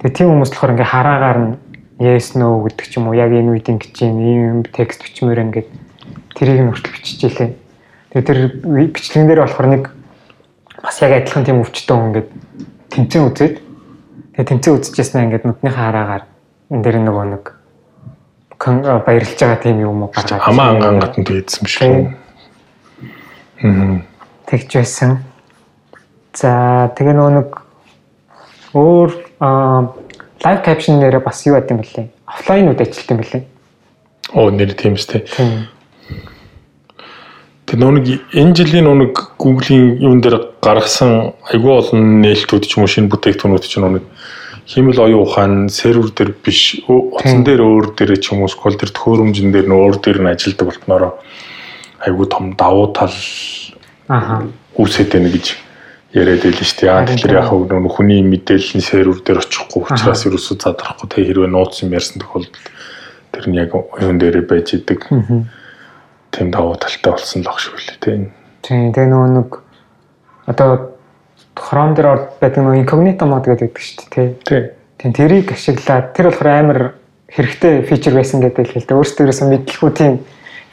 [0.00, 1.52] Тэгээ тийм хүмүүс болохоор ингээ хараагаар нь
[2.00, 5.68] yes no гэдэг ч юм уу яг энэ үед ингэж юм текст бичмээр ингээд
[6.32, 7.50] тэрийг нь хүртэл биччихжээ.
[8.16, 8.38] Тэгээ тэр
[8.72, 9.84] бичлэгэн дээр болохоор нэг
[10.80, 12.28] бас яг адилхан тийм өвчтөн хүн ингээд
[12.88, 13.54] тэмцэн үзээд
[14.32, 16.24] тэгээ тэмцэн үзчихсэн ингээд нүднийхээ хараагаар
[16.72, 17.44] энэ дээр нөгөө нэг
[19.06, 22.12] баярлж байгаа тийм юм уу гаргаад амаа ангаан гатан тэгсэн биш үү
[24.48, 25.24] тэгж байсан.
[26.34, 27.48] За тэгээ нөгөө нэг
[28.74, 29.10] өөр
[30.44, 32.08] лайв капшн нэрээ бас юу юм бэлээ.
[32.26, 33.44] Офлайнуд ажилт юм бэлээ.
[34.32, 35.68] оо нэр тийм шүү дээ Тийм.
[37.66, 42.90] тэр нүг энэ жилийн нүг Google-ийн юун дээр гаргасан айгүй олон нээлтүүд ч юм уу
[42.90, 44.04] шинэ бүтээгдэхүүнүүд ч нүг
[44.66, 48.92] химэл оюун ухаан сервер дээр биш утсан дээр өөр дээр ч юм уу скол дээр
[48.96, 51.12] төхөөрөмжн дээр нөө өөр дээр нь ажилдаг болтноороо
[52.00, 53.12] айгүй том давуу тал
[54.08, 54.48] Аха.
[54.76, 55.46] үүсээд байна гэж
[56.16, 57.06] яриад байл шүү дээ.
[57.12, 61.92] Тэгэхээр яг нөгөө хүний мэдээллийн сервер дээр очихгүй учраас ерөөсөө задрахгүй тэг хэрвээ нууц юм
[61.92, 62.56] ярьсан тохиолдолд
[63.34, 65.04] тэр нь яг юун дээр байж идэг
[66.30, 68.22] тийм давуу талтай болсон л ах шүү лээ тийм.
[68.62, 69.50] Тийм тэгээ нөгөө нэг
[70.46, 70.93] одоо
[71.54, 74.28] Chrome дээр байдаг нөгөө incognito mode гэдэг шүү дээ.
[74.42, 74.64] Тийм.
[74.98, 76.80] Тийм тэрийг ашиглаад тэр болохоор амар
[77.30, 78.94] хэрэгтэй фичер байсан гэдэг л хэлдэг.
[78.98, 80.12] Өөрсдөө ерөөсөө мэдлэхгүй тийм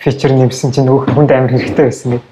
[0.02, 2.30] фичер нэмсэн чинь нөгөө хүнд амар хэрэгтэй байсан гэдэг.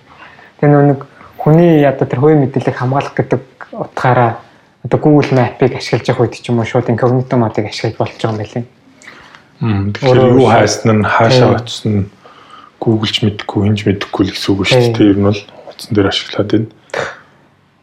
[0.59, 0.99] Тэгээ нэг
[1.37, 3.41] хүний одоо тэр хувийн мэдээллийг хамгаалах гэдэг
[3.73, 4.41] утгаараа
[4.83, 8.33] одоо Google Map-ыг ашиглаж явах үед ч юм уу шууд incognito mode-ыг ашиглаж болж байгаа
[8.33, 8.65] юм байна.
[9.59, 12.05] Мм, Тэгэхээр юу хайсан нь хаашаа очсон нь
[12.79, 14.95] ч мэдэхгүй, хинж мэдэхгүй л гэсэн үг шүү дээ.
[14.95, 16.67] Тэр нь бол утсан дээр ашиглаад байна.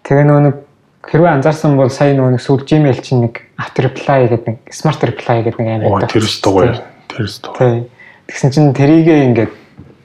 [0.06, 0.56] Тэгээ нөгөө нэг
[1.02, 5.02] хэрвээ анзаарсан бол сая нөгөө нэг сүүл Gmail чинь нэг auto reply гэдэг нэг smart
[5.02, 6.78] reply гэдэг нэг амар тэр ч гоё.
[7.10, 7.42] Тэр ч.
[7.42, 7.90] Тий.
[8.30, 9.52] Тэгсэн чинь тэрийгээ ингээд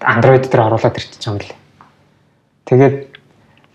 [0.02, 1.58] Android дээр оруулаад ирчихэж байгаа юм лээ.
[2.66, 2.96] Тэгээд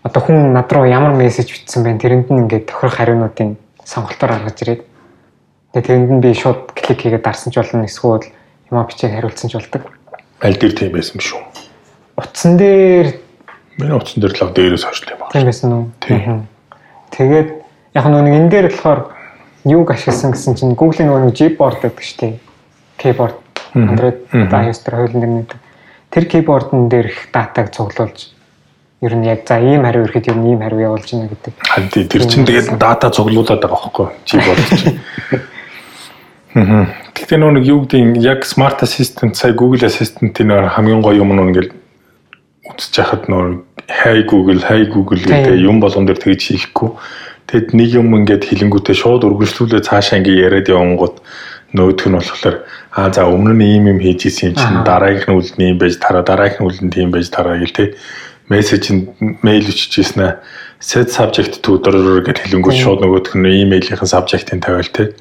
[0.03, 3.55] одоо хүн над руу ямар мессеж бичсэн бэ тэрэнд нь ингээд тохирох хариунуудын
[3.87, 4.81] сонголтоор гаргаж ирээд
[5.71, 8.27] тэгээд тэрэнд нь би шууд клик хийгээд дарсан ч болно эсвэл
[8.67, 9.83] юм бичээд хариулсан ч болдог.
[10.43, 11.39] Аль дээр тийм байсан шүү.
[12.19, 13.26] Утсан дээр
[13.77, 15.33] Миний утсан дээр лав дээрээс хойшлоо юм байна.
[15.33, 15.85] тийм байсан уу?
[16.01, 16.47] Тийм.
[17.13, 17.49] Тэгээд
[17.93, 18.99] яг нэг энэ дээр болохоор
[19.65, 22.33] юуг ашигласан гэсэн чинь Google-ийн нөгөө Gboard гэдэг дээ.
[22.97, 23.37] Keyboard.
[23.75, 25.49] Android iOS дээр хоёулын дээр нэг
[26.09, 28.31] тэр keyboard-н дээр их датаг цуглуулж
[29.01, 31.53] ер нь яг за ийм хариу ирэхэд ер нь ийм хариу явуулж байна гэдэг.
[31.61, 34.97] Харин тэр чинь тэгээд дата цуглуулад байгаа байхгүй чи бодчих.
[36.57, 36.89] Хм.
[37.13, 41.35] Гэхдээ нөө нэг юу гэдэг нь яг smart assistant сая Google assistant-ийн хамгийн гоё юм
[41.35, 41.75] нь ингээл
[42.71, 46.89] үзэж яхад нөр hey Google hey Google гэдэг юм болгон дээр тэгж хийхгүй.
[47.47, 51.15] Тэгэд нэг юм ингээд хилэнгүүтээ шууд үргэлжлүүлээ цаашаа ингээд яриад явангууд
[51.71, 52.55] нөгөөх нь болохоор
[52.91, 54.87] аа за өмнө нь ийм юм хийж исэн чинь Аха.
[54.87, 57.71] дараагийнх нь үлд нь ийм байж тараа дараагийнх нь үлд нь тийм байж тараа гэл
[57.71, 57.95] те.
[58.51, 60.39] Мессежинд мэйл өччихсэн аа.
[60.79, 65.15] Set subject to дөрөөр гэж хэлэнгүүт шууд нөгөөх нь имэйлийнхэн subject-ийн тавиал те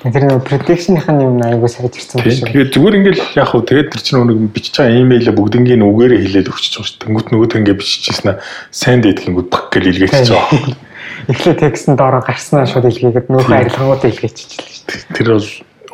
[0.00, 2.48] Тэр нөгөө prediction-ийн юм айгуу сайжирсан биш үү?
[2.48, 6.20] Тэгээд зүгээр ингээл яг хөө тэгээд тэр чинь нэг бичиж байгаа имэйлээ бүгднийг нь үгээрээ
[6.24, 7.04] хэлээд өгч байгаа шүү дээ.
[7.04, 8.40] Тэнгүүт нөгөөд ингээд биччихсэн аа
[8.72, 10.72] сайн дэдгингүүд баг гэл илгээчихэж байгаа.
[11.36, 13.60] Эхлээ текстэн доороо гарснаа шууд илгээгээд нөхөө Тийм.
[13.60, 15.16] арилгангуудаа илгээчихлээ шүү дээ.
[15.20, 15.48] Тэр бол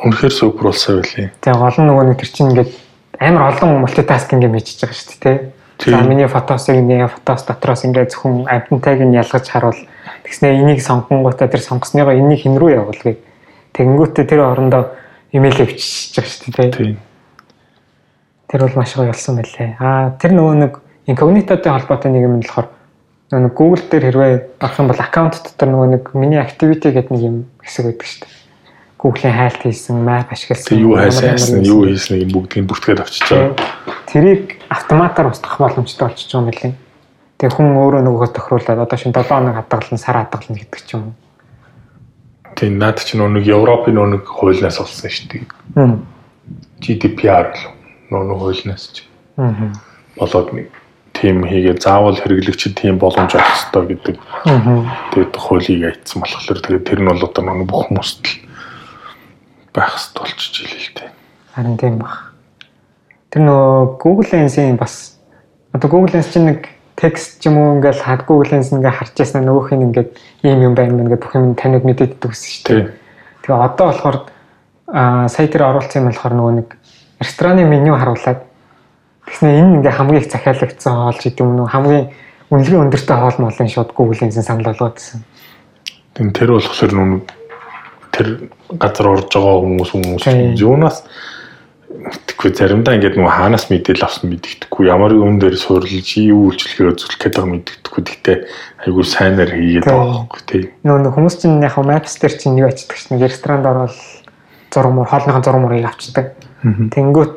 [0.07, 1.27] үнэхээр супер болсон байлээ.
[1.43, 2.71] Тэгээ гол нь нөгөө нэг тэр чинь ингээд
[3.19, 5.37] амар олон мультитаскинг юм хийж байгаа шүү дээ.
[5.83, 5.91] Тийм.
[5.91, 9.83] За миний фотосыг нэг фотос дотроос ингээд зөвхөн амтантайг нь ялгаж харуул.
[10.23, 13.26] Тэгснэ энийг сонгонгуудаа тэр сонгосныгоо энийг хин рүү явуулгыг.
[13.77, 14.97] Тэнгүүтээ тэр орондоо
[15.31, 16.71] имэйл бичиж байгаа шүү дээ.
[16.73, 16.97] Тийм.
[18.49, 19.77] Тэр бол маш гоё болсон байлээ.
[19.77, 20.73] Аа тэр нөгөө нэг
[21.05, 22.73] инкогнитотой холбоотой нэг юм нь болохоор
[23.37, 27.21] нэг Google дээр хэрвээ авах юм бол аккаунт дотор нөгөө нэг миний activity гэдэг нэг
[27.21, 28.35] юм хэсэг байдаг шүү дээ.
[28.97, 30.79] Google-ийн хайлт хийсэн, map ашигласан.
[30.79, 33.53] Юу хайсан, юу хийснийг бүгдийг бүртгээд авчиж байгаа.
[34.09, 36.73] Тэрийг автоматар устгах боломжтой болчихж байгаа юм билээ.
[37.37, 41.13] Тэг хүн өөрөө нөгөөхөө тохируулаад одоо шин 7 хоног хадгална, сар хадгална гэдэг ч юм
[41.13, 41.26] уу.
[42.57, 45.45] Тэг наад чинь нэг Европын нэг хуулиас олсон шүү дээ.
[46.81, 47.61] GDPR л
[48.09, 49.05] нөө хуулиас ч.
[49.37, 49.53] Аа.
[50.17, 50.73] Болоод нэг
[51.13, 54.15] тим хийгээ заавал хэрэглэгчид тийм боломж авах хэрэгтэй гэдэг.
[55.13, 58.33] Тэгээд хуулийг айтсан болохоор тэгээд тэр нь бол одоо нэг бүх хүмүүст л
[59.73, 61.09] байх хэрэгтэй болчихж илээ л дээ.
[61.57, 62.33] Харин тийм баг.
[63.33, 65.17] Тэр нөө Google Lens-ийн бас
[65.73, 69.13] одоо Google Lens чинь нэг текст ч юм уу ингээл хад Google Lens ингээ харж
[69.21, 70.09] яснаа нөгөөх нь ингээд
[70.41, 72.89] ийм юм байна мэн гэдэг бүх юм таныг мэдээд өгсөн шүү дээ.
[73.45, 74.17] Тэгээ одоо болохоор
[74.89, 76.69] аа сая дээр оруулсан юм болохоор нөгөө нэг
[77.21, 78.41] рестораны меню харуулад
[79.29, 82.05] тэгснэ энэ ингээ хамгийн их захиалагдсан хоол гэдэг юм уу хамгийн
[82.49, 85.21] үнэлгээ өндөртэй хоол молын шууд Google Lens санал болгоодсэн.
[86.17, 87.29] Тэгэн тэр болохоор нүг
[88.09, 88.27] тэр
[88.73, 90.25] газар орж байгаа хүмүүс хүмүүс
[90.57, 91.05] юунаас
[91.87, 97.19] Тэгэхгүй заримдаа ингээд нөгөө хаанаас мэдээл авсан мэддэхгүй ямар юм дээр суурилж юу үйлчлэгээ үзүүлэх
[97.23, 98.37] гэдэг мэддэхгүй гэхдээ
[98.83, 100.63] айгүй сайнаар хийгээд байгаа байхгүй тий.
[100.83, 103.95] Нөгөө хүмүүс чинь яг Maps дээр чинь юу ачдаг чинь ресторанд орвол
[104.75, 106.35] хоолныхаа зураг мөрийг авчдаг.
[106.67, 107.31] Тэнгүүт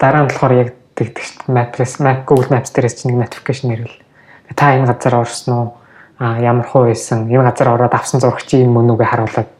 [0.00, 1.52] дараа нь болохоор яг тэгдэг дээ.
[1.52, 4.00] Maps Map Google Maps дээрээс чинь notification ирвэл
[4.56, 5.68] та энэ газар орсон уу?
[6.16, 7.28] А ямар хуу байсан?
[7.28, 9.50] Энэ газар ороод авсан зураг чи юм мөн үгээ харуулад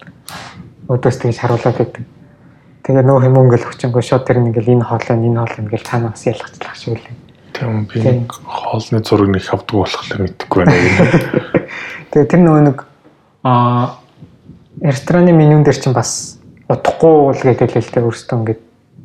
[0.88, 2.04] өдөөс тэгж харуулад байдаг.
[2.80, 6.24] Тэгээ нөө хэм өнгөл өгчөнгөө шууд тэр нэг ингээл энэ хоолой энэ хоолой ингээл цаанаас
[6.24, 7.16] ялгацлах шиг үлээ.
[7.52, 7.98] Тийм би
[8.48, 10.76] хоолны зураг нэг авдаг болохоор мэдэхгүй байна.
[12.10, 12.78] Тэгээ тэр нөгөө нэг
[13.44, 14.00] аа
[14.80, 16.40] рестораны менюн дээр чинь бас
[16.72, 18.60] удахгүй л гэдэг л хэлтэй өөртөө ингээд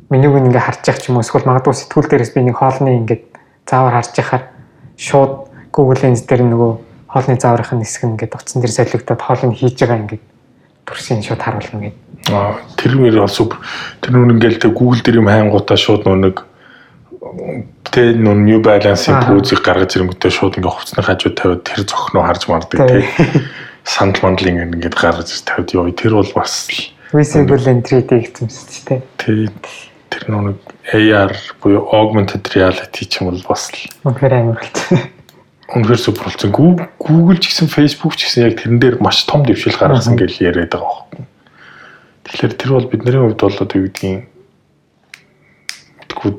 [0.08, 3.24] менюг ингээ харж явах ч юм уу эсвэл магадгүй сэтгүүл дээрээс би нэг хоолны ингээд
[3.68, 4.44] заавар харж яхаар
[4.96, 5.32] шууд
[5.74, 6.72] Google Lens дээр нөгөө
[7.10, 10.24] хоолны зааврын хэсэг ингээд утсан дээр солигдоод хоолыг хийж байгаа ингээд
[10.86, 12.30] төрсийн шууд харуулна гэдэг.
[12.30, 13.58] Аа тэр мөр бол супер.
[14.00, 16.46] Тэр нүн ингээл тэ Google дээр юм хайнгуудаа шууд нэг
[17.90, 22.42] тэ нүн new balance-ийн пүүзийг гаргаж ирэнгүүтээ шууд ингээ хувцсны хажууд тавиад тэр зохноо харж
[22.46, 23.04] мардаг тий.
[23.86, 26.70] Санал мандлын ингээд гаргаж тавиад ёо тэр бол бас
[27.10, 29.00] visible entry гэсэн шүү дээ.
[29.18, 29.50] Тий.
[30.10, 30.54] Тэр нүн
[30.94, 35.15] AR буюу augmented reality ч юм бол бас л үнэхээр амар болчихсон.
[35.66, 36.50] Үнэхээр супер болсон.
[36.54, 40.70] Google ч гэсэн Facebook ч гэсэн яг тэрэн дээр маш том дэвшил гаргасан гэж яриад
[40.70, 41.26] байгаа байхгүй.
[42.26, 44.30] Тэгэхээр тэр бол бидний хувьд бол одоо юу гэдгийг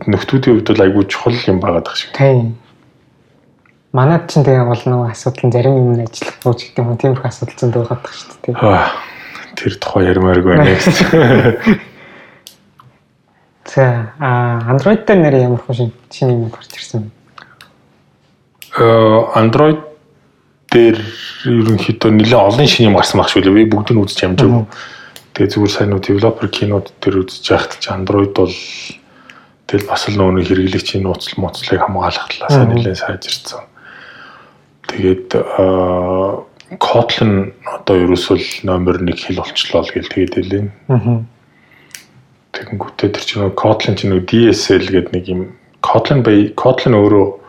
[0.08, 2.12] нөхдүүдийн хувьд бол айгүй чухал юм байгаад байгаа шиг.
[2.16, 2.56] Тийм.
[3.92, 7.60] Манайд ч тэгээ бол нөгөө асуудал нь зарим юм ажиллах бууж гэдэг юм тиймэрхүү асуудал
[7.60, 8.56] зөнд байгаад байгаа шүү дээ.
[9.58, 10.72] Тэр тухай ярмааргүй байна.
[13.68, 17.17] За а Android дээр нэр ямар хөө шинэ юм гарч ирсэн бэ?
[18.78, 19.82] Э, Android
[20.70, 21.00] дээр
[21.50, 23.66] ерөнхийдөө нэлээд олон шинэ юм гарсан баг шүү лээ.
[23.66, 24.70] Би бүгдийг нь үзэж амжаагүй.
[25.34, 28.54] Тэгээ зүгээр сайн уу developer кинод дээр үзэж яхад чи Android бол
[29.66, 33.66] тэгэл бас л нөгөө хэрэглэгчийн нууцл моцлыг хамгаалах талаас нь нэлээд сайжирсан.
[34.86, 35.30] Тэгээд
[36.84, 40.66] Kotlin одоо ерөөсөл номер 1 хэл болчлоо гэл тэгээд хэлээ.
[42.54, 45.42] Тэгэнгүүтээ тэр чинь Kotlin чинь нэг DSL гэдэг нэг юм
[45.80, 47.47] Kotlin бай Kotlin өөрөө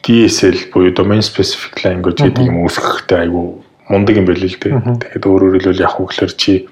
[0.00, 3.46] DSL буюу domain specific language гэдэг юм үүсгэхтэй айгүй
[3.92, 4.72] мундаг юм байл л дээ.
[4.80, 6.66] Тэгээд өөрөөр хэлбэл яг үгээр чи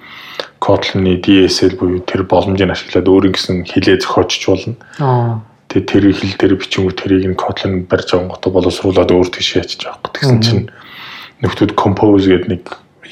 [0.60, 4.74] Kotlin-ы DSL буюу тэр боломжийг ашиглаад өөрийн гэсэн хэлээ зохиочч болно.
[5.00, 5.40] Аа.
[5.68, 10.12] Тэгээд тэр хэл дээр бичингүү тэрийг нь Kotlin барьж авангото боловсруулад өөр тийш ячиж авах
[10.16, 10.66] гэсэн чинь
[11.44, 12.64] нөхдүүд compose гэдэг нэг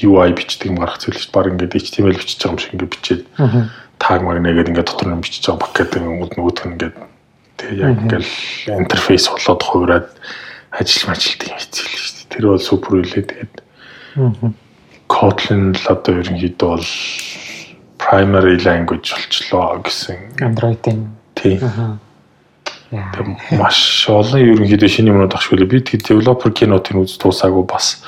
[0.05, 1.37] UI бичдэг юм гарах зүйл шүү дээ.
[1.37, 3.23] Баг ингээд HTML бичиж байгаа юм шиг ингээд бичээд
[3.99, 6.97] tag magnet гэдэг ингээд дотор нь бичиж байгаа пакет ингээд нөгөөдх нь ингээд
[7.59, 8.33] Тэгээ яг ингээл
[8.79, 10.09] интерфейс болоод хувраад
[10.71, 12.31] ажил мажилт юм хэцүү л шүү дээ.
[12.31, 13.55] Тэр бол супер үлээ тэгээд.
[15.11, 16.89] Kotlin л одоо ерөнхийдөө бол
[17.99, 20.39] primary language болчлоо гэсэн.
[20.39, 21.11] Android-ийн.
[21.35, 21.59] Тий.
[22.95, 23.27] Тэг
[23.59, 27.99] маш олон ерөнхийдөө шинэ юмнууд ахшгүй би тэгээд developer кинотын үз туусаагүй бас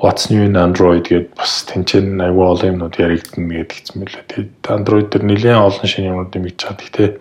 [0.00, 4.24] What's new in Android гэд бас тэнцэн аюу олон юмнууд яригдана гэдэг мөлөө.
[4.32, 6.80] Тэгээд Android дээр нэлээд олон шинэ юмнууд нэмэгдэж чад.
[6.80, 7.20] Гэтэ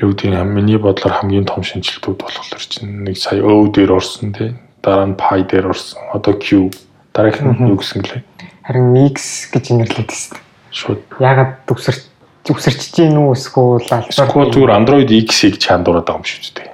[0.00, 4.32] юу гэдэг нь миний бодлоор хамгийн том шинжилтүүд болохоор чинь нэг сая O дээр орсон
[4.34, 4.54] тий.
[4.82, 6.02] Дараа нь pi дээр орсон.
[6.10, 6.70] Одоо Q
[7.14, 8.22] дараах нь юу гэсэн гэлээ.
[8.66, 10.38] Харин X гэж нэрлээд байсан.
[10.74, 11.00] Шууд.
[11.22, 12.10] Ягаад үсэрч
[12.50, 16.70] үсэрч чинь үү эсвэл албаар зүгээр Android X-ийг чандуураад байгаа юм шүү дээ.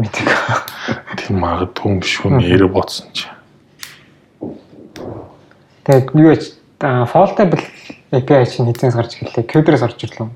[0.00, 0.26] Мэдээ.
[1.20, 3.28] Тийм магадгүй юм шүү нэрэ ботсон чи.
[5.84, 7.62] Тэгээд юу яж foldable
[8.10, 9.44] API чинь хэзээс гарч ирлээ?
[9.44, 10.28] Q-дээс орж ирлээ.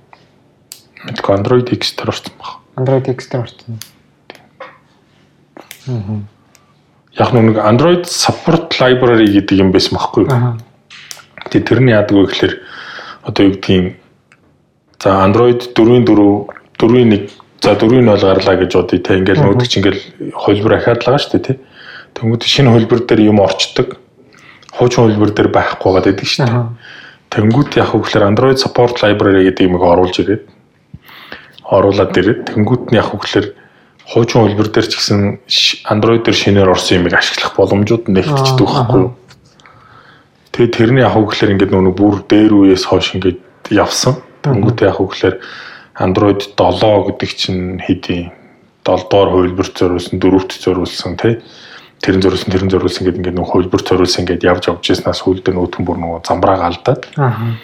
[1.06, 2.58] Мэдгүй Android X дээр орсон баг.
[2.74, 3.78] Android X дээр орсон.
[7.18, 10.32] Яг нэг Android support library гэдэг юм байсан байхгүй юу?
[10.34, 10.58] Аа.
[11.50, 12.54] Тэгээ тэрний яадаг вэ гэхээр
[13.24, 13.96] одоо юу гэдгийг
[14.98, 17.30] за Android 4-ийн 4 4-ийн 1
[17.62, 20.02] за 4-ийн 0 гарлаа гэж бодъё те ингээл нүүдг чи ингээл
[20.34, 21.54] хөлбөр ахаад л байгаа шүү дээ те.
[22.18, 23.98] Тэнгүүд шинэ хөлбөр дээр юм орчдөг.
[24.74, 26.54] Хуучин хөлбөр дээр байхгүй байгаа гэдэг шүү дээ.
[26.54, 26.74] Аа.
[27.30, 30.57] Тэнгүүд яг үгээр Android support library гэдэг юмыг оруулж ирээд
[31.68, 33.46] оруулаад ирээд тэнгүүд нь яг үгээр
[34.08, 35.20] хуучин хөлбөр дээр ч гэсэн
[35.92, 39.12] Android дээр шинээр орсон юмыг ашиглах боломжууд нэгтгэдэг Аа, байхгүй юу?
[40.56, 44.16] Тэгээд тэрний яг үгээр ингээд нөгөө бүр дээр үеэс хойш ингээд явсан.
[44.40, 45.36] Тэнгүүд яг үгээр
[46.00, 48.32] Android 7 гэдэг чинь хэдийн
[48.88, 51.36] 7 дугаар хөлбөрт зориулсан, 4-т зориулсан тий
[52.00, 55.84] тэрэн зориулсан тэрэн зориулсан гэдэг ингээд нөгөө хөлбөрт зориулсан ингээд явж явж яснаас сүүлдээ нөтгөн
[55.84, 57.58] бүр нөгөө замбрааг алдаад Аа.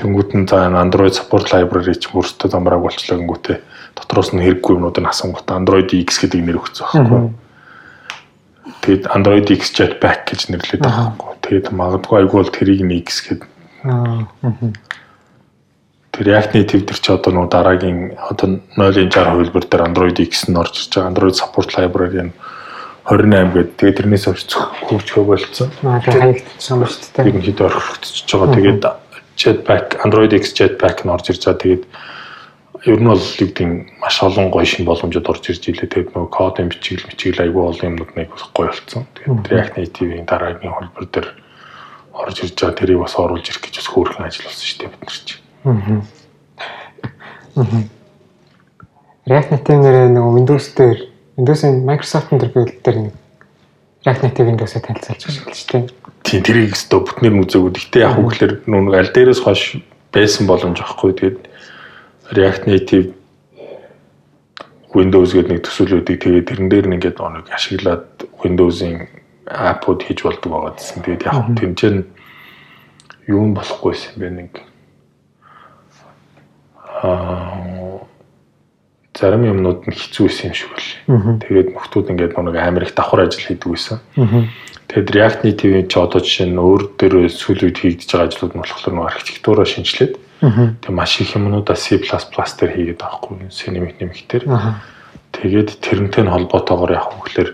[0.00, 3.58] Тэнгүүд нь за Android support library ч мөртөө замбрааг болчлоо гингүүтээ
[4.00, 7.20] дотроос нь хэрэггүй юмнуудыг асангууд Android X гэдэг нэр өгсөн байхгүй.
[8.80, 11.36] Тэгэд Android X Jetpack гэж нэрлэдэг байхгүй.
[11.44, 13.48] Тэгэд магадгүй айгүй бол тэрийг нь X гэдэг
[16.10, 20.58] тэр React Native төр чи одоо нөгөө дараагийн одоо 0.60 хөлбөр дээр Android X нь
[20.58, 21.10] орж ирж байгаа.
[21.12, 22.32] Android support library нь
[23.08, 23.76] 28 гэдэг.
[23.80, 24.44] Тэгээд тэрнээс хойш
[24.84, 25.70] хөгжихөө болцсон.
[25.80, 26.02] Аа.
[26.04, 27.28] Тэгээ хаягдчихсан ба шүү дээ.
[27.30, 28.54] ерөнхийдөө орхигдчихж байгаа.
[28.58, 28.82] Тэгээд
[29.40, 31.62] Jetpack Android X Jetpack нь орж ирж байгаа.
[31.62, 31.84] Тэгээд
[32.84, 35.88] ер нь бол нь маш олон гоё шин боломжууд орж ирж илээ.
[35.88, 39.04] Тэгээд нөгөө кодын бичигэл мичигэл айгүй олон юмнууд нэг гоё болсон.
[39.16, 41.28] Тэгээд React Native-ийн дараагийн хөлбөр дээр
[42.12, 42.78] орж ирж байгаа.
[42.80, 45.42] Тэрийг бас оруулж ирэх гэж бас хөөрхөн ажил болсон шүү дээ бид нар чинь.
[49.28, 50.98] React Native нэрээ нөгөө Windows дээр
[51.36, 52.50] Windows-ын Microsoft-ын төр
[52.80, 53.14] дээр нэг
[54.00, 55.84] React Native Windows-ыг танилцуулж байгаа шүү дээ.
[56.24, 57.72] Тийм тэрийг өстө бүтнээр нь үзээгүй.
[57.76, 59.62] Гэхдээ яг үгээр нүг аль дээрээс хойш
[60.08, 61.12] байсан боломж байхгүй.
[61.20, 61.38] Тэгээд
[62.32, 63.08] React Native
[64.96, 68.06] Windows гэдэг нэг төсөөлүүдийг тэгээд тэрэн дээр нь ингээд нэг ашиглаад
[68.40, 69.04] Windows-ын
[69.44, 71.04] аппууд хийж болдог байгаа гэсэн.
[71.04, 71.96] Тэгээд яг тэнцэн
[73.28, 74.52] юу болохгүйсэн бэ нэг
[77.04, 78.08] аа
[79.20, 81.38] зарим юмнууд нь хэцүү байсан юм шиг байна.
[81.44, 84.00] Тэгээд нөхдүүд ингээд нэг амар их давхар ажил хийдэг байсан.
[84.90, 88.62] Тэгэд React Native-ийн ч одоо жишээ нь өөр дээр сүүл үед хийгдэж байгаа ажлууд нь
[88.64, 90.14] болохоор нэг архитектураа шинжилээд
[90.82, 94.42] тэг маш их юмнуудаа C++ дээр хийгээд байгаа хгүй Cinemate нэмэгтэр.
[95.30, 97.48] Тэгээд тэрнтэй нь холбоотойгоор яг хөглөр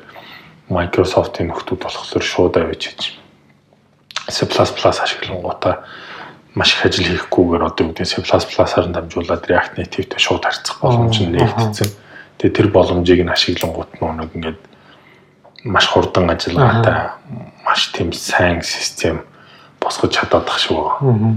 [0.72, 3.20] Microsoft-ийн нөхдүүд болохоор шууд авиж хийж
[4.32, 5.84] C++ ашиглангуудаа
[6.56, 11.20] маш их ажил хийхгүйгээр одоо юу гэдэг C++-аар нь дамжуулаад React Native-тэй шууд харьцах боломж
[11.20, 11.92] нь нэгтсэн.
[12.40, 14.60] Тэгээ тэр боломжийг нь ашиглангууд нэг ингээд
[15.68, 17.12] маш хурдан ажиллагаатай
[17.60, 19.28] маш тийм сайн систем
[19.84, 21.36] босгож чадаад ах шиг байгаа.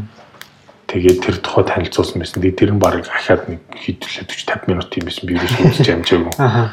[0.87, 2.39] Тэгээд тэр тухай танилцуулсан байсан.
[2.39, 5.23] Тэгээд тэр нь баг ахаад нэг хэдүүлээ 40 50 минут юм байсан.
[5.27, 6.33] Би юу ч үзэж амжаагүй.
[6.39, 6.71] Аа.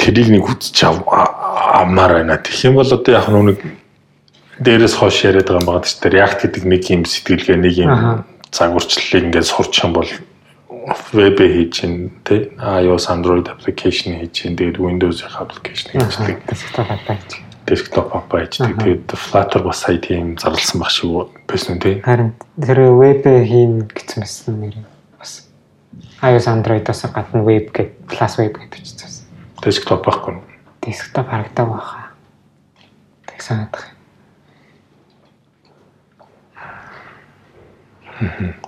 [0.00, 2.40] Тэрийг нэг үзэж авмаар байна.
[2.40, 3.60] Тэгэх юм бол одоо яг нэг
[4.60, 6.14] дээрээс хойш яриад байгаа юм байна шүү дээ.
[6.14, 7.92] React гэдэг нэг юм сэтгэлгээ, нэг юм
[8.52, 10.10] загварчлалыг ингээд сурчих юм бол
[11.12, 16.88] веб хийж чинь тий iOS Android application хийж чинь тэгээд Windows-ийн application хийж чинь Desktop
[17.06, 17.30] байж.
[17.66, 22.90] desktop app хийж тэгээд Flutter бас сая тийм зарласан баг шиг байсан тий Харин тэр
[22.96, 24.76] веб хийн гэсэн мэсэн нэр
[25.18, 25.46] бас
[26.22, 29.10] iOS Android-оос гадна web гэдэг plus web гэж бичсэн.
[29.62, 30.42] desktop байхгүй
[30.80, 32.06] Desktop харагдаг байхаа.
[33.28, 33.99] Тэг санагдах.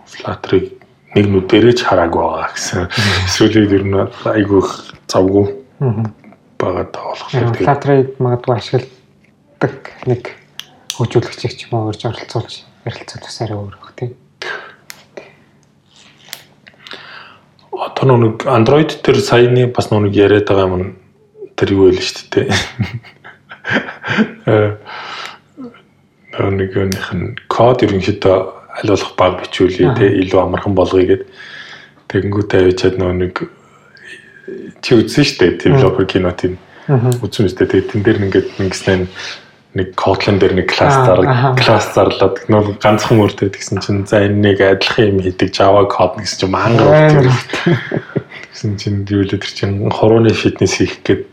[0.08, 0.64] Flutter-ыг
[1.12, 2.88] нэг нүдэрээ ч хараагүй байгаа гэсэн.
[3.28, 4.62] Эсвэл ер нь айгүй
[5.08, 5.46] завгүй
[6.56, 9.76] байгаа тэгээд Flutter-ыг магадгүй ашигладаг
[10.08, 10.22] нэг
[10.96, 14.16] хөгжүүлэгчийг ч юм уу урьж оролцуулж ярилцвал бас арай өөр бах тийм.
[17.72, 20.96] одоо нэг Android дээр саяны бас нэг яриад байгаа юм
[21.56, 22.48] тэр юу вэ л шүү дээ.
[24.46, 24.78] Э
[26.38, 31.22] нэг юуных нь код ерөнхийдөө болох баг бичүүлээ те илүү амархан болгоё гэд
[32.08, 33.34] тэгэнгүүтээ авчиад нөө нэг
[34.82, 36.58] чи үзсэн шүү дээ developer кинотын
[37.22, 39.06] үзсэн шүү дээ тэн дээр ингээд ингэснээр
[39.72, 41.20] нэг Kotlin дээр нэг класс зар
[41.56, 46.20] класс зарлаад нөө ганцхан мөртэй тэгсэн чинь за энэ нэг адилхан юм хийдэг Java код
[46.20, 47.24] гэсэн чинь мангар
[48.52, 51.32] гэсэн чинь юу л тэр чинь хорооны фитнес хийх гээд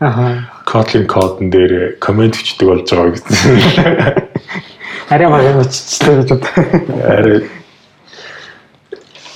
[0.64, 4.64] Kotlin кодн дээр комент бичдэг болж байгаа гэсэн.
[5.10, 6.44] Арай баг биччихлээ гэж бод.
[7.02, 7.50] Арай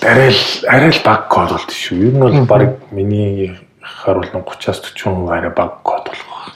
[0.05, 1.97] арай л арай л баг код болт шүү.
[1.97, 6.55] Ер нь бол баг миний харуул 30-аас 40% арай баг код болох.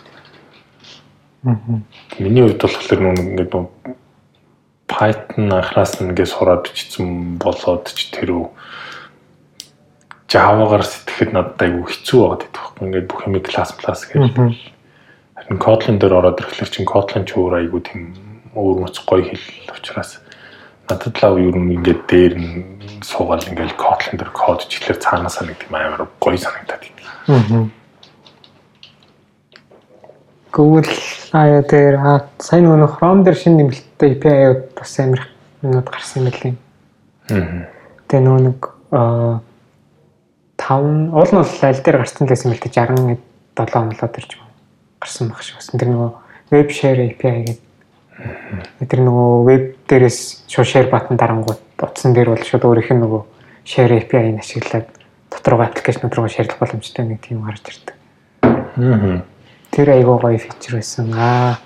[2.18, 3.52] Миний хувьд болохоор нүг ингээд
[4.88, 8.46] Python анханаас нь ингээд сураад бичсэн болоод ч тэр үү
[10.28, 12.84] Java-гаар сэтгэхэд надад айгүй хэцүү байгаад идэх байхгүй.
[12.84, 14.36] Ингээд бүх юм класс класс гэж.
[14.36, 18.27] Харин Kotlin дээр ороод ирэхлээр чинь Kotlin ч өөр айгүй тийм
[18.58, 20.18] өөр мэц гоё хэл учраас
[20.90, 25.58] надад л ер нь ингээд дээр нь суугаал ингээд Kotlin дээр код чиглэлээр цаанаасаа нэг
[25.60, 27.06] тийм амар гоё санагдаад идэв.
[27.28, 27.68] Аа.
[30.52, 30.88] Google
[31.32, 35.22] аяа дээр аа сайн нөгөө Chrome дээр шинэ нэмэлттэй API-ууд бас амар
[35.62, 36.54] юмуд гарсан юм билий.
[37.28, 37.68] Аа.
[38.08, 38.60] Тэгээ нөгөө нэг
[38.96, 39.40] аа
[40.56, 43.20] 5 уул нь бол аль дээр гарсан гэсэн мэлтэй 60
[43.60, 44.30] 7 онлоо төрж
[44.98, 45.60] гарсан баг шиг.
[45.60, 46.10] Тэр нөгөө
[46.50, 47.67] web share API гэдэг.
[48.18, 53.22] Тэр нөгөө web дээрээс шууд share button дарангууд утсан дээр бол шууд өөрийнх нь нөгөө
[53.62, 54.88] share API-г ашиглаад
[55.30, 57.94] доторгоо аппликейшн руу шеэрлэх боломжтой нэг тийм гарч ирдэг.
[58.42, 59.22] Аа.
[59.70, 61.14] Тэр айгүй гоё фичер байсан.
[61.14, 61.62] Аа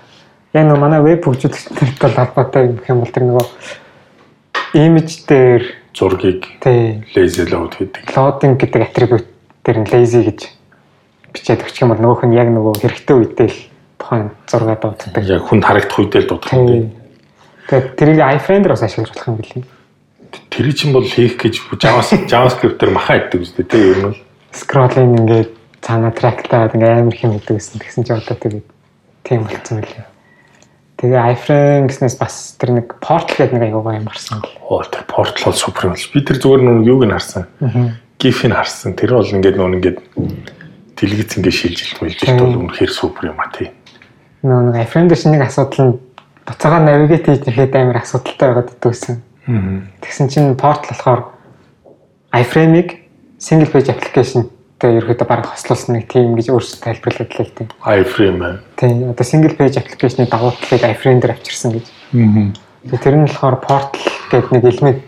[0.53, 3.45] яг нөгөө манай веб хөгжүүлэгчтэй холбоотой юм бол тэр нөгөө
[4.77, 5.63] имиж дээр
[5.97, 8.13] зургийг lazy load гэдэг.
[8.13, 9.25] loading гэдэг атрибут
[9.65, 10.53] дээр нь lazy гэж
[11.33, 13.57] бичээд өгчих юм бол нөгөөх нь яг нөгөө хэрэгтэй үедээ л
[14.03, 15.23] тухайн зураг дууддаг.
[15.23, 16.83] Яг хүнд харагдах үедээ л дуудах юм Тий.
[17.71, 19.63] Тэгээд тэрийг iFrame дээр бас ашиглаж болох юм билий.
[20.51, 24.17] Тэр чинь бол хийх гэж JavaScript JavaScript-ээр маха иддэг үстэй тий ер нь.
[24.51, 27.79] Scrolling ингээд цаана трактаад ингээд амар хэм хийдэг гэсэн.
[27.79, 28.67] Тэгсэн чинь одоо тэгээд
[29.23, 30.05] тийм болцсон билий.
[30.99, 34.51] Тэгээ iFrame гэснээс бас тэр нэг Portal гэдэг нэг аягаа юм гарсан л.
[34.67, 36.11] Оо тэр портал бол супер юм л.
[36.11, 37.47] Би тэр зүгээр нүг юуг нь харсан.
[38.19, 38.95] GIF-ийг харсан.
[38.95, 39.99] Тэр бол ингээд нүүн ингээд
[40.99, 43.71] дэлгэц ингээд шилжилт мэлжилт бол үнэхээр супер юм а тий.
[44.43, 45.99] Нэг дээр шинэ нэг асуудал нь
[46.43, 49.15] буцаага навигейт хийж ирэхэд амар асуудалтай байгаад дтгсэн.
[49.47, 49.87] Аа.
[50.03, 51.21] Тэгсэн чинь Portal болохоор
[52.35, 53.07] iFrame-ыг
[53.39, 57.69] single page application-тэй ерөөдөө бараг хослуулсан нэг тийм гэж өөрсдөө тайлбарлаад л тийм.
[57.87, 58.59] iFrame.
[58.75, 61.87] Тийм одоо single page application-ы дагуу талыг iFrame дээр авчирсан гэж.
[62.11, 62.99] Аа.
[62.99, 64.99] Тэр нь болохоор Portal гэдэг нэг элемент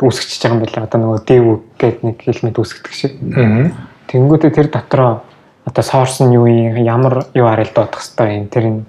[0.00, 0.86] үүсгэж байгаа юм байна.
[0.88, 1.44] Одоо нөгөө div
[1.76, 3.12] гэдэг нэг элемент үүсгдэг шиг.
[3.36, 3.68] Аа.
[4.08, 5.20] Тэнгүүтээ тэр дотроо
[5.64, 8.46] одоо source нь юу юм, ямар юу арил дуудах хэвээр юм.
[8.48, 8.80] Тэр нь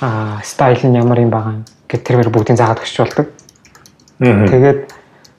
[0.00, 3.26] аа style нь ямар юм байгаа гэт тэрээр бүгдийг заагаад өгч болдог.
[4.18, 4.80] Тэгээд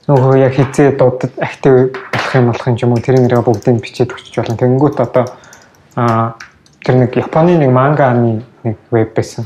[0.06, 3.80] нөгөө яг хизээ дуудад актив болох юм болох юм ч юм уу тэр нэрээ бүгдийг
[3.82, 4.56] бичээд өгч болно.
[4.56, 5.24] Тэнгүүт одоо
[5.96, 6.36] аа
[6.84, 9.44] тэр нэг Японы нэг манганы нэг веб байсан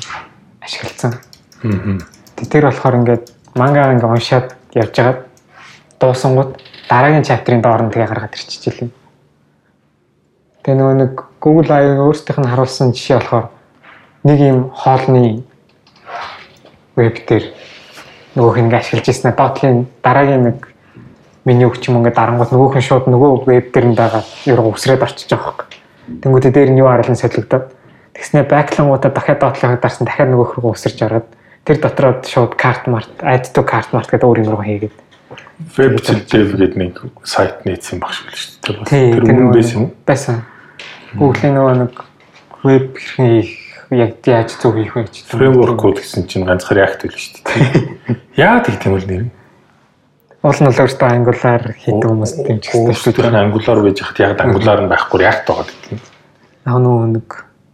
[0.61, 1.15] ашигласан.
[1.63, 1.99] Аа.
[2.37, 3.25] Тэр болохоор ингээд
[3.55, 5.21] манга ингээ уншаад явж хагаад
[6.01, 8.91] дуусангууд дараагийн чаптерын доор нь тэгээ гаргаад ирчихжээ.
[10.63, 13.47] Тэгээ нөгөө нэг Google AI өөрсдийнх нь харуулсан жишээ болохоор
[14.27, 15.45] нэг юм хоолны
[16.99, 17.45] веб дээр
[18.35, 20.59] нөгөөх ингээ ашиглаж ирсэн дотлын дараагийн нэг
[21.47, 25.07] меню ч юм ингээ дарангууд нөгөөх нь шууд нөгөө веб дээр нь байгаа ерөө усрээд
[25.07, 25.71] орчиж байгаа хэрэг.
[26.27, 27.71] Тэнгүүдээ дээр нь юу арилан солигдоод
[28.19, 31.29] тэгснэ бэклангуудаа дахиад дотлохыг дарсан дахиад нөгөөх рүү усарч ороод
[31.65, 35.08] тэр дотроо шууд карт март add to cart mark гэдэг өөр юм руу хийгээд
[35.77, 39.21] Web dev гэдэг нэг сайт нээсэн багш байл шүү дээ.
[39.21, 39.91] Тэр нөгөө байсан юм.
[40.09, 40.43] байсан.
[41.17, 41.95] Google-ийн нөгөө нэг
[42.65, 43.51] веб хэрхэн хийх
[43.91, 48.17] яг яаж зөв хийх вэ гэж Framework-ууд гэсэн чинь ганцхан React байл шүү дээ.
[48.37, 49.33] Яа гэх юм бол нэр нь.
[50.45, 53.33] Уул нь бол өөртөө Angular хийдэг хүмүүс дэмжих хэрэгтэй.
[53.33, 56.01] Angular байж хат яг Angular нь байхгүй React байгаа гэдэг.
[56.69, 57.29] Яг нөгөө нэг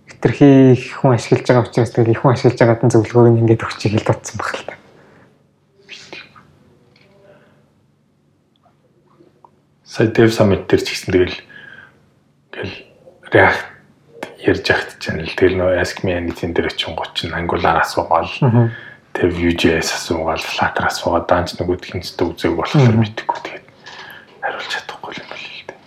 [0.09, 0.49] хитрхи
[0.79, 3.81] их хүн ашиглаж байгаа учраас тэгэл их хүн ашиглаж байгаад нь зөвлөгөөг нь ингээд өгч
[3.91, 4.74] хэл татсан баг л та.
[9.95, 11.39] Сая Dev Summit дээр ч гэсэн тэгэл
[12.51, 12.75] ингээл
[13.31, 13.63] React
[14.43, 18.75] ярьж ахт channel тэгэл нөө Ask Me Anything дээр очин гоч нь Angular асуугаал
[19.15, 23.67] тэг Vue.js асуугаал Flutter асуугаад даанч нөгөөд хинцтэй үзег болохоор мэдхгүй тэгээд
[24.43, 25.79] хариулж чадахгүй юм байна л дээ.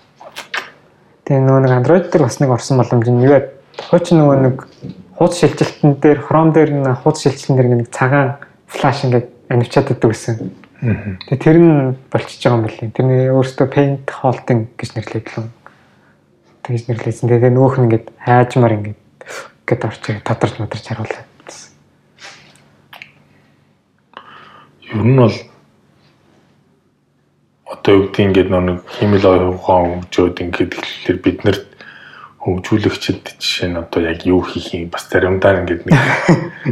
[1.28, 3.40] Тэгээ нөгөө нэг Android дээр бас нэг орсон боломж нь юу вэ?
[3.92, 4.56] Хуучин нөгөө нэг
[5.20, 8.40] хуудас шилжилтэн дээр Chrome дээр нэг хуудас шилжилтэн дээр нэг цагаан
[8.72, 10.67] флаш ингээд анивчаад идэг гэсэн.
[10.78, 12.94] Тэгээ тэр нь болчихж байгаа юм байна.
[12.94, 15.50] Тэрний өөрөөсөө paint holding гэж нэрлэдэг л.
[16.62, 17.30] Тэгж нэрлэсэн.
[17.34, 19.00] Тэгээ нөгөөх нь ингээд хайжмаар ингээд
[19.66, 21.26] гэд орчих тодорч модорч харуулаад.
[24.86, 25.38] Ер нь бол
[27.66, 31.67] одоо юу гэдэг ингээд нэг химэл оюухан хөгжөөд ингээд тэгэхээр бид нарт
[32.48, 36.00] хөгжүүлэгчд жишээ нь одоо яг юу хийх юм бас заримдаа ингээд нэг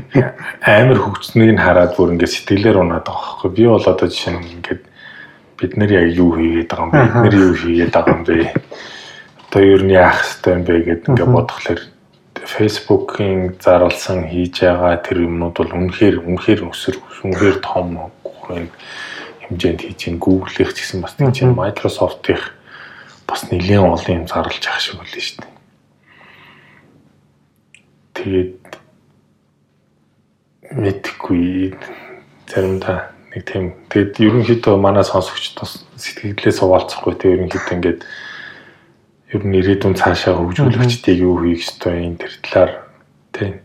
[0.64, 4.64] амар хөгжсөнийг нь хараад бүр ингээд сэтгэлээр унаад байгаа байхгүй би бол одоо жишээ нь
[4.64, 4.84] ингээд
[5.60, 7.04] бид нар яг юу хийгээд байгаа юм бэ?
[7.04, 8.38] Бид нар юу хийгээд байгаа юм бэ?
[9.52, 11.82] Одоо ер нь яах хэрэгтэй юм бэ гэдээ ингээд бодглохлоор
[12.46, 18.72] Facebook-ийн зарлсан хийж байгаа тэр юмнууд бол үнэхээр үнэхээр өсөр үнэхээр том хүрэн
[19.48, 22.46] хэмжээнд хийж ин Google-ийнх гэсэн бас тийч Microsoft-ийнх
[23.28, 25.55] бас нэлийн олон юм зарлж ах шиг болно шүү дээ.
[28.16, 28.56] Тэгээд
[30.72, 31.76] мэдхгүй
[32.48, 33.66] заримдаа нэг тийм.
[33.92, 38.02] Тэгэд ерөнхийдөө манай сонсогчд бас сэтгэлдээ суулцахгүй те ерөнхийдөө ингээд
[39.36, 42.72] ер нь ирээдүйн цаашаа хөгжүүлэгчдийг юу хийх ёстой энэ төр талаар
[43.36, 43.60] тийм.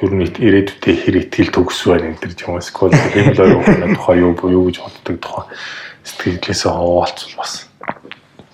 [0.00, 3.68] Ер нь ирээдүйдээ хэр ихтгэл төгс байна энэ төр юм эсвэл юм л ойлгох
[4.00, 5.44] тухай юу юу гэж боддог тухай.
[6.08, 7.52] Сэтгэлээсээ хаваалцвал бас.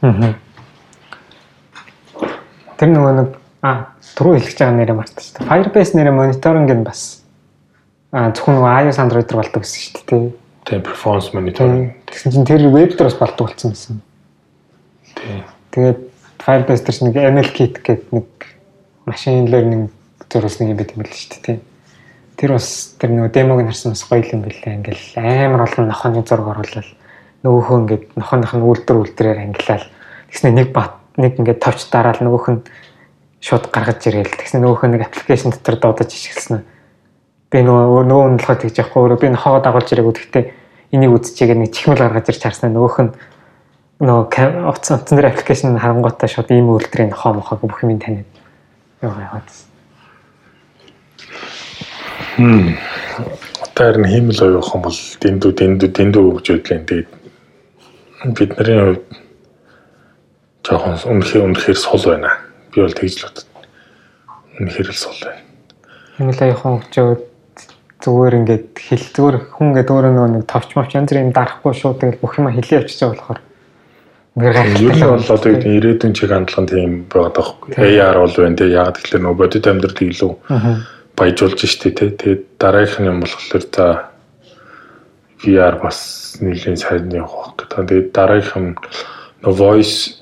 [0.03, 0.35] Аа.
[2.77, 3.29] Тэр нөгөө нэг
[3.63, 5.45] а түрүү хэлж байгаа нэрээ мартчихсан.
[5.45, 7.23] Firebase нэрээ мониторинг нь бас
[8.11, 10.25] а зөвхөн iOS Android дээр болдог гэсэн шүү дээ.
[10.65, 11.93] Тийм performance monitoring.
[12.09, 14.01] Тэгсэн чинь тэр веб дээр бас болдог болсон байсан.
[15.13, 15.45] Тийм.
[15.77, 16.01] Тэгээд
[16.41, 18.29] Firebase дээр нэг ML kit гэдэг нэг
[19.05, 19.93] machine learning
[20.33, 21.61] зориулсан юм байт юм л шүү дээ.
[22.41, 24.81] Тэр бас тэр нөгөө демог нь харсан бас гоё юм билээ.
[24.81, 26.89] Ингээл амар олон нохооны зураг оруулаад
[27.45, 29.87] нөгөөхөө ингээд нохооных нь үйлдвэр үйлдвэрээр ангилал.
[30.33, 32.61] Тэгснэ нэг бат нэг ингээд товч дараал нөгөөх нь
[33.47, 34.27] шууд гаргаж ирээл.
[34.27, 36.67] Тэгснэ нөгөөх нэг аппликейшн дотор дуудаж ижгэлсэн.
[37.47, 40.15] Би нөгөө нөгөө болохоо тэгж яахгүй өөрөө би нохоо дагуулж ирээгүй.
[40.19, 40.45] Гэхдээ
[40.91, 43.13] энийг үзчихээгээ нэг чихмэл гаргаж ирч харснаа нөгөөх нь
[44.03, 48.27] нөгөө утсан утсан дээр аппликейшн харангуйтаа шууд ийм үйлдвэрийн нохоо мохоо бүх юм таниад
[48.99, 49.49] яваа яваад.
[52.35, 52.75] Хм.
[53.79, 56.83] Тэр нь химэл оюух юм бол дэндүү дэндүү дэндүү гэж бодлоо.
[56.83, 57.09] Тэгээд
[58.35, 59.07] бидний хувьд
[60.67, 62.46] жоохон үнэхээр үнэхээр сул байна.
[62.77, 63.47] Би бол тэгж л боддог.
[64.61, 65.41] Үнэхээр л сул байна.
[66.21, 67.23] Химэл оюухан хөгжөөд
[68.05, 72.21] зүгээр ингээд хэл зүгээр хүн ингээд өөрөө нэг товч мовч янз бүрийн дарахгүй шүү тэгэл
[72.21, 73.41] бүх юм хэлээ явчихж байгаа болохоор
[74.37, 77.73] ер нь бол одоо ирээдүйн чиг хандлага тийм байгаа даахгүй.
[77.81, 80.33] AR бол байна те яг тэгэхээр нөгөө бодит амьдрал илүү
[81.17, 82.13] баяжуулж штэ те.
[82.13, 83.87] Тэгээд дараагийнх нь юм болохоор за
[85.41, 85.99] VR бас
[86.45, 87.89] нэлийн сайн явах гэдэг.
[87.89, 88.77] Тэгээд дараагийнх нь
[89.41, 90.21] voice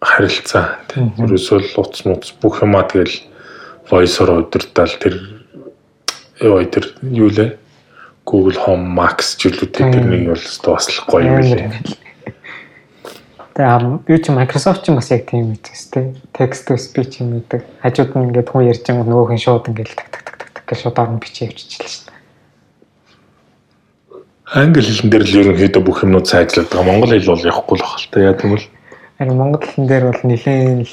[0.00, 3.16] харилцаа тийм ерөөсөө утас муц бүх юмаа тэгэл
[3.88, 5.14] voice-оор удирдал тэр
[6.40, 7.56] ёо тэр юу лээ
[8.26, 11.70] Google Home Max жилүүдтэй тэрнийг бол бас л гоё юм лээ.
[13.54, 16.20] Тэгээ юу ч Microsoft ч бас яг тийм үстэй тий.
[16.34, 17.62] Text to speech юм гэдэг.
[17.80, 20.78] Хажууд нь ингээд хүн ярьж байгаа нөгөөх нь шууд ингээд так так так так гэж
[20.82, 22.20] шууд орно бичиж явчихчихлаа шүү дээ.
[24.60, 26.84] Англи хэлэн дээр л ерөнхийдөө бүх юмнууд сайн ажилладаг.
[26.84, 28.20] Монгол хэл бол явахгүй л байна л та.
[28.20, 28.66] Яа гэвэл
[29.18, 30.92] харин монгол хэлэн дээр бол нэлээд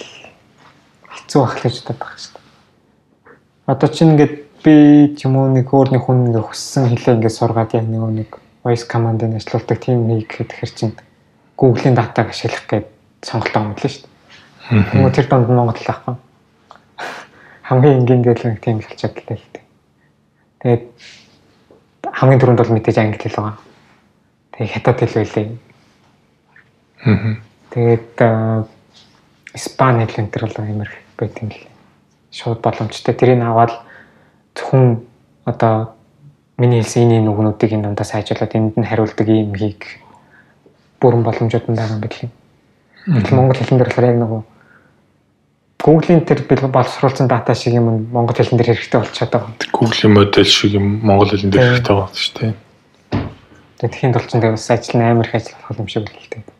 [1.12, 2.44] хэцүү байх гэж боддог байна шүү дээ.
[3.68, 4.76] Одоо чинь ингээд би
[5.20, 8.30] ч юм уу нэг өөр нэг хүн ингээд хүссэн хэлээ ингээд сургаад яг нэг нэг
[8.64, 10.96] voice command-ыг ажиллуулдаг тийм нэг гэхээр чинь
[11.60, 12.88] Google-ийн датаг ашиглах гээд
[13.20, 14.08] сонголтоо л шүү
[14.72, 14.88] дээ.
[14.88, 16.16] Тэгмээ тэр донд монгол байхгүй.
[17.68, 19.68] Хамгийн энгийн дээр л тийм хэлж чадлаа л дээ.
[20.64, 20.84] Тэгээд
[22.08, 23.60] хамгийн түрүүнд бол мэдээж англи хэл байгаа.
[24.56, 25.48] Тэгээд хятад хэл байлээ.
[27.04, 28.22] Аа Тэгээд
[29.58, 31.62] Испани хэл энэ төр бол амар байт юм л.
[32.30, 33.18] Шууд боломжтой.
[33.18, 33.74] Тэрийг аваад
[34.54, 35.02] зөвхөн
[35.46, 35.98] одоо
[36.58, 39.82] миний хэлсэн энэ нүгнүүдийг энэ дундаас хайжуулаад энд нь хариулдаг юм хийг
[41.02, 42.30] бүрэн боломжууд нь байгаа юм байна.
[43.10, 44.42] Гэтэл монгол хэлэн дээр болохоор яг нөгөө
[45.84, 49.52] Google-ийн тэр боловсруулсан дата шиг юм монгол хэлэн дээр хэрэгтэй болчиход байгаа.
[49.74, 52.54] Google-ийн модель шиг юм монгол хэлэн дээр хэрэгтэй байгаа шүү дээ.
[53.84, 56.53] Тхийн тулчин дээр бас ажил нь амар их ажил болох юм шиг л дээ.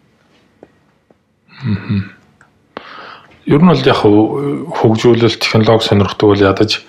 [3.46, 6.82] Ер нь бол яг хөгжүүлэлт технологи сонирхдаг бол ядаж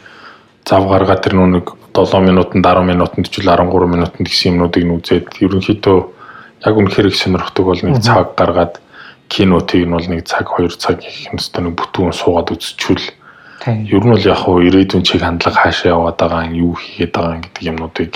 [0.64, 5.98] зав гаргаад тэр нүг 7 минутанд 10 минутанд ч 13 минутанд гэсэн юмнуудыг нүзээд ерөнхийдөө
[6.64, 8.80] яг үнэхээр их сонирхдаг бол нэг цаг гаргаад
[9.28, 13.08] кинотыг нь бол нэг цаг 2 цаг их юмстай нэг бүтүүн суугаад үзчихвэл
[13.66, 17.34] ер нь бол яг хуу ирээдүйн чиг хандлага хаашаа яваад байгаа юм юу хийгээд байгаа
[17.34, 18.12] юм гэдэг юмнуудыг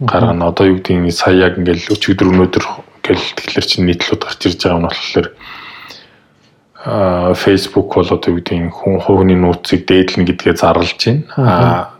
[0.00, 0.48] гаргана.
[0.48, 2.64] Одоо юу гэдэг нь сая яг ингээл өчигдөр өнөөдөр
[3.04, 5.26] гэл тэгэхээр чинь нийтлүүд гарч ирж байгаа нь болохоор
[6.80, 11.92] Facebook бол одоо юу гэдэг хүн хувийн нууцыг дээдлэн гэдгээ зарлж байна.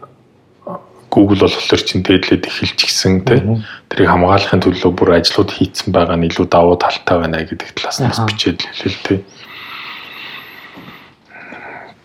[1.11, 3.43] Google болохоор чинь дээдлээд эхэлж гисэн тий.
[3.91, 8.09] Тэрийг хамгаалахын төлөө бүр ажлууд хийцэн байгаа нь илүү давуу талтай байна гэдэг талаас нь
[8.09, 9.19] бас бичээд хэлээ л тий.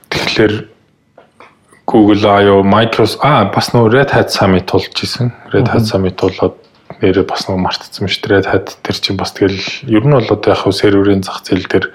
[0.10, 0.54] Тэгэхээр
[1.86, 5.32] Google аяа Microsoft а бас нөө Red Hat Summit тулж исэн.
[5.54, 6.58] Red Hat Summit тулаад
[6.98, 8.34] нэрээ бас нөө мартцсан шүү дээ.
[8.42, 11.94] Red Hat тэр чинь бас тэгэл ер нь бол одоо яг серверийн зах зээл дээр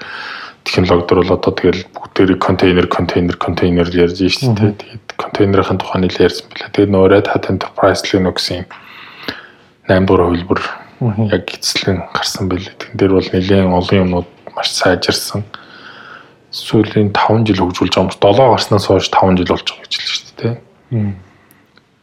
[0.70, 4.78] технологиор бол одоо тэгэл бүгдээрээ контейнер контейнер контейнер ярьж шүү дээ.
[4.78, 6.70] Тэгээд контейнерын тухай нэлээд ярьсан байлаа.
[6.70, 8.64] Тэгээд нөө Red Hat Enterprise Linux-ийн
[9.90, 10.60] 8 дугаар хувилбар
[11.34, 12.78] яг эцэслэн гарсан байлээ.
[12.78, 15.42] Тэн дээр бол нэлээд олон юмнууд маш сайжирсан.
[16.54, 18.14] Сүүлийн 5 жил хөгжүүлж байгаа юм.
[18.14, 20.54] 7 гарснаас хойш 5 жил болж байгаа гэж хэлсэн шүү дээ.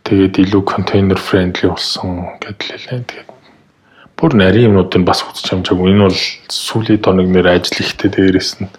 [0.04, 3.08] Тэгээд илүү контейнер friendly болсон гэдэл хэлээ.
[3.08, 3.30] Тэгээд
[4.18, 5.94] бүр нарийн юмнуудыг бас үзэж хамжаагүй.
[5.94, 8.70] Энэ бол сүүлийн тоног нэр ажил ихтэй дээрээс нь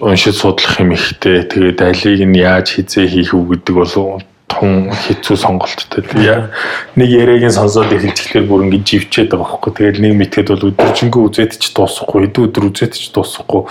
[0.00, 1.44] уншиж судлах юм ихтэй.
[1.50, 6.02] Тэгээд алийг нь яаж хизээ хийх үү гэдэг бол бахан хэцүү сонголттой.
[6.02, 6.50] Тэгээ
[6.98, 9.72] нэг яриагийн сонсоод эхэлчихлээр бүр ингэж живчээд байгаа байхгүй.
[9.74, 13.62] Тэгээд нэг мэтгэд бол өдөржингөө үзээд ч дуусахгүй, хэдэн өдөр үзээд ч дуусахгүй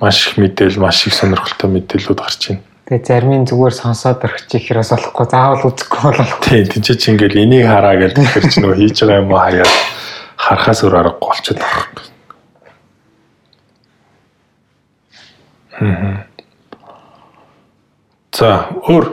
[0.00, 2.69] маш их мэдээл, маш их сонирхолтой мэдээлүүд гарч байна.
[2.90, 6.42] Тэгээ зарим нь зүгээр сонсоод орчих хэрэг болохгүй заавал үзэхгүй болов.
[6.42, 9.70] Тийм, тийч чи ингээл энийг хараа гэдэг тэр чинь нөгөө хийж байгаа юм уу хаяа
[10.34, 11.86] харахаас өөр аргагүй болчиход байгаа.
[15.78, 16.18] Хм.
[18.34, 18.50] За,
[18.90, 19.06] өөр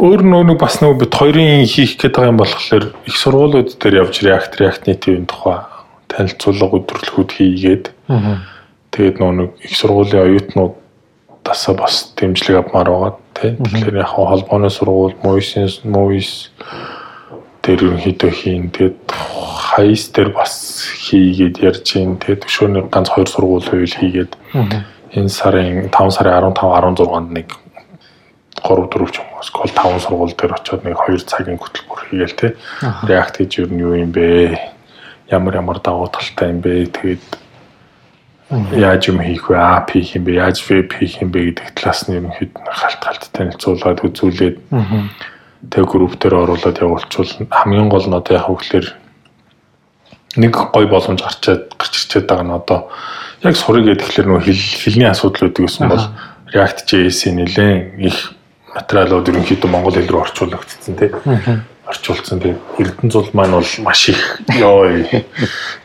[0.00, 4.24] өөр нөгөө бас нөгөө бид хоёрын хийх гээд байгаа юм болохоор их сургуулиуд дээр явж
[4.24, 5.60] React React Native-ийн тухай
[6.08, 7.84] танилцуулга өдөрлөхүүд хийгээд
[8.96, 10.72] тэгээд нөгөө их сургуулийн
[11.42, 13.56] оюутнуудаас бас дэмжлэг авмаар байгаа тийм.
[13.56, 16.50] Тэгэхээр яг холбооны сургууль, MOIS, MOIS
[17.62, 18.70] дээр ерөнхийдөө хийн.
[18.70, 22.18] Тэгээд хайс дээр бас хийгээд ярьж гин.
[22.18, 24.36] Тэгээд өшөөний ганц хоёр сургууль хувил хийгээд
[25.14, 27.48] энэ сарын 5 сарын 15 16-нд нэг
[28.62, 32.38] 3 4 ч юм уу скол 5 сургууль дээр очиод нэг 2 цагийн хөтөлбөр хийгээл
[32.38, 32.56] те.
[33.02, 34.58] React гэж юу юу юм бэ?
[35.30, 36.86] Ямар ямар давуу талтай юм бэ?
[36.86, 37.41] Тэгээд
[38.76, 39.56] яаж юм хийх вэ?
[39.56, 40.32] API хийх юм бэ?
[40.36, 44.56] Яаж веб хийх юм бэ гэдэг талаас нь ерөнхийд халт халт танилцуулаад үзүүлээд
[45.72, 48.86] тэг групп дээр оруулаад явуулчвал хамгийн гол нь одоо яг хөглөр
[50.36, 52.80] нэг гой боломж гарчаад гарч ирчээд байгаа нь одоо
[53.40, 56.04] яг сурыг гэхэлэр нөх хэл хэлний асуудал үүдэх гэсэн бол
[56.52, 58.36] React JS-ийн нэлээд их
[58.74, 61.12] материалууд ерөнхийдөө монгол хэл рүү орчуулагдсан тийм
[62.01, 62.39] орчуулсан.
[62.41, 64.89] Тэгээд Эрдэнэ зул маань бол маш их ёо.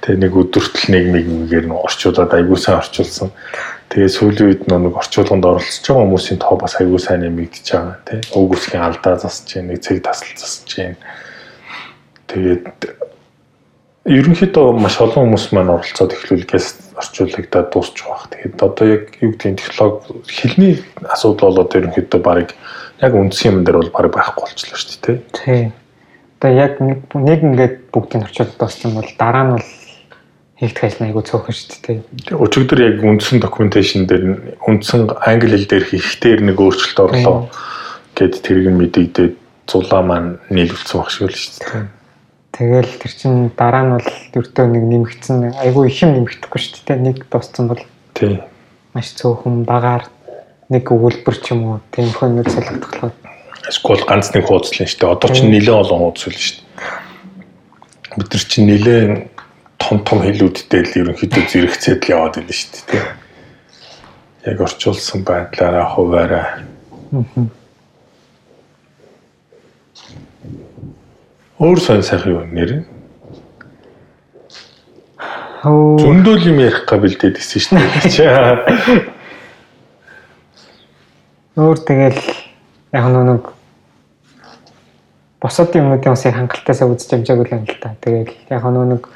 [0.00, 3.30] Тэгээ нэг өдөртөл нэг нэгээр нь орчуулад айгуу сайн орчуулсан.
[3.92, 8.20] Тэгээ сүүлийн үед нэг орчуулганд оролцож байгаа хүмүүсийн тоо бас айгуу сайн нэмэгдэж байгаа тийм.
[8.32, 10.96] Уг үсгийн алдаа засаж байна, нэг цэг тасал засаж байна.
[12.32, 12.68] Тэгээд
[14.08, 18.26] ерөнхийдөө маш олон хүмүүс маань оролцоод эхлүүлгээс орчуулагдаад дуусчих واخ.
[18.32, 20.74] Тэгээд одоо яг юу гэдэг технологи хэлний
[21.06, 22.50] асуудал болоод ерөнхийдөө барыг
[22.98, 25.62] яг үндсэн юм дээр бол барыг байхгүй болчихлоо шүү дээ тий.
[26.37, 29.67] Одоо яг нэг ингээд бүгдийг орчуулдаг болсон бол дараа нь бол
[30.61, 32.37] хийгдэх ажил айгу цөөхөн шүү дээ тий.
[32.37, 37.49] Өчигдөр яг үндсэн докюменташн дээр үндсэн англи хэл дээр хийхдээ нэг өөрчлөлт орлоо
[38.17, 39.33] гэд тэрэг нь мэдэгдээд
[39.69, 41.85] зулаа маань нийлүүлсэн баг шиг л шүү дээ.
[42.57, 44.09] Тэгэл тэр чин дараа нь бол
[44.41, 47.05] өртөө нэг нэмэгдсэн айгу их юм нэмэгдэхгүй шүү дээ.
[47.05, 47.81] Нэг дууссан бол
[48.17, 48.41] тий.
[48.97, 50.09] Маш цөөхөн багаар
[50.73, 53.13] нэг өгүүлбэр ч юм уу тиймэрхүү нэг солигдохлоо.
[53.67, 55.11] Эсвэл ганц нэг хуудслын шүү дээ.
[55.11, 56.67] Одоо ч нэлээд олон хуудас л шүү дээ.
[58.17, 59.11] Бид нар чинь нэлээд
[59.77, 63.05] том том хэлүүдтэй л ерөнхийдөө зэрэгцээд л яваад байна шүү дээ.
[64.47, 66.47] Яг орчуулсан байдлаараа хуваараа.
[71.59, 72.87] Өөр сон сайхан юу нэр?
[75.67, 77.75] Зөндөл юм ярих габилдээд исэн шүү
[78.15, 79.03] дээ.
[81.57, 82.21] Өөр тэгэл
[82.93, 83.56] яг нэг
[85.41, 87.95] босод юмнуудын усыг хангалттай үзэж амжаагүй юм л та.
[88.01, 89.07] Тэгэл яг нэг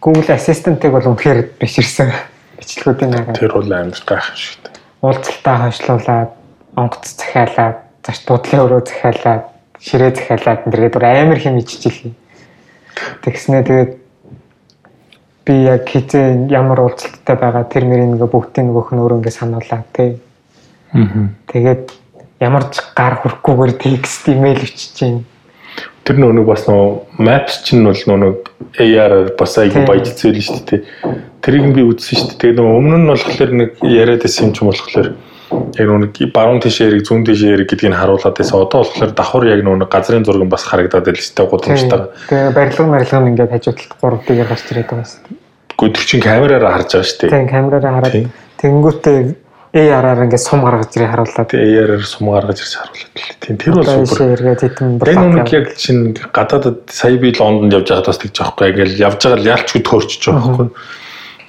[0.00, 2.12] Google Assistant-ыг бол үнэхээр биширсэн
[2.58, 3.34] бичлэгүүдийн нагаа.
[3.34, 4.74] Тэр бол амар гайхах шүү дээ.
[5.04, 6.30] Уулзалтаа хойшлуулад,
[6.76, 9.44] онгоц захиалаад, зарч буудлын өрөө захиалаад,
[9.80, 12.12] ширээ захиалаад энэ төргээд амар хэм иччихлээ.
[13.24, 13.92] Тэгснээ тэгээд
[15.44, 19.84] би яг хизээ ямар уулзалттай байгаа тэр мөрийн нөгөө бүгдийн нөгөөх нь өөрөө ингэ сануулаа
[19.92, 20.20] тий
[20.94, 21.90] Тэгээд
[22.38, 24.94] ямар ч гар хүрхгүйгээр текст имэйл өчөж
[26.04, 28.32] Тэр нөгөө бас нөгөө maps чинь бол нөгөө
[28.76, 30.80] AR-аар бас айгүй баяж зээл шүү дээ.
[31.40, 32.40] Тэрийг би үзсэн шүү дээ.
[32.44, 35.08] Тэгээд нөгөө өмнө нь болохоор нэг яриад байсан юм ч болохоор
[35.80, 38.60] яг нэг баруун тийш яриг зүүн тийш яриг гэдгийг харуулад байсан.
[38.60, 42.00] Одоо болохоор давхар яг нөгөө газрын зураг бас харагдаад байл шүү дээ гудамжтай.
[42.28, 45.38] Тэгээ барилга барилга нь ингээд хажуудлалт гурав дэгээр гарч ирээд байгаа шүү дээ.
[45.72, 47.32] Гэхдээ тэр чинь камераараа харж байгаа шүү дээ.
[47.32, 48.16] Тийм камераараа хараад
[48.60, 49.18] тэнгүүтээ
[49.74, 51.46] AR-аар ингээд сум гаргаж ирээ харууллаа.
[51.50, 53.10] Тэгээ AR-аар сум гаргаж ирж харууллаа.
[53.42, 54.38] Тийм тэр бол супер.
[54.38, 58.54] Эргээд хэдэн Энэ нэг яг чинь гадаадад сая би Лондонд явж байгаад бас тэгж байгаа
[58.54, 58.70] байхгүй.
[58.70, 60.68] Ингээл явж байгаа л ялчгүй төөрчж байгаа байхгүй.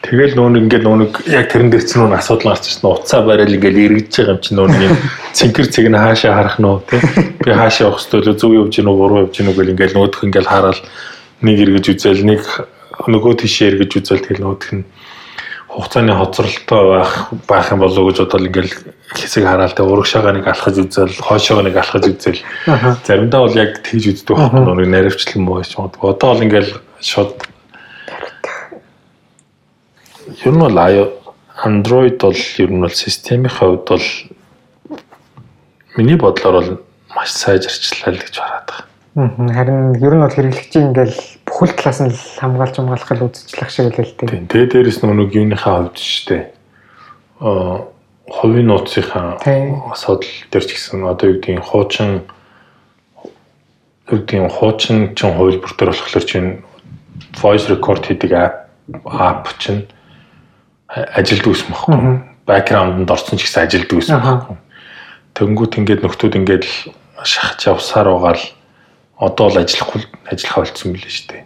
[0.05, 1.01] Тэгэл нүүн ингээд нүүн
[1.33, 2.89] яг тэрэн дээр чинь нүүн асуудал гарч ирсэн.
[2.89, 4.95] Уцаа барайл ингээл эргэж байгаа юм чинь нүүн юм
[5.37, 7.01] цэнхэр цэг нь хаашаа харах нь тий.
[7.45, 10.81] Би хаашаа явах хэвэл зөв явж гинөө буруу явж гинөө гэл ингээл нүүдх ингээл хараад
[11.41, 12.41] нэг эргэж үзэл нэг
[13.05, 14.85] нөгөө тийшээ эргэж үзэл тэгэл нүүдх нь
[15.75, 17.11] хугацааны хоцролтой байх
[17.47, 18.73] байх юм болов уу гэж бодвол ингээл
[19.11, 22.39] хэсэг хараал тэ ураг шагааныг алхаж үзэл, хойшоогоо нэг алхаж үзэл.
[23.03, 26.15] Заримдаа бол яг тэгж үздэг байх нь нэг наривчлан муу гэж боддог.
[26.15, 26.71] Одоо бол ингээл
[27.03, 27.35] шууд
[30.47, 30.79] ер нь бол
[31.59, 34.07] Android бол ер нь бол системийн хувьд бол
[35.97, 36.71] миний бодлоор бол
[37.15, 39.53] маш сайжирчлаа л гэж хараад байгаа.
[39.59, 41.19] Харин ер нь бол хэрэглэгчийн ингээл
[41.55, 44.11] бүхэл талаас нь хамгаалж хамгаалах л үзчихлэх шиг л л.
[44.19, 44.51] Тийм.
[44.51, 46.43] Тэгээ дээрэс нэг юуныхаа хувьд ч дээ.
[47.39, 47.95] Аа
[48.27, 52.25] хувийн нууцынхаа асуудал дээр ч гэсэн одоо юу гэдгийг хуучин
[54.11, 56.49] юу юм хуучин чин хувилбар төр болохоор чинь
[57.37, 58.33] voice record хийдэг
[59.05, 59.85] app чинь
[60.89, 62.19] ажилд үүсэх байхгүй.
[62.49, 64.57] Бэкграундд орсон ч гэсэн ажилд үүсэх байхгүй.
[65.37, 66.65] Тэнгүүд ингээд нөхдүүд ингээд
[67.23, 68.43] шахаж явсаар байгаа л
[69.21, 71.43] одоо л ажиллахгүй ажиллах болцсон билээ шүү дээ.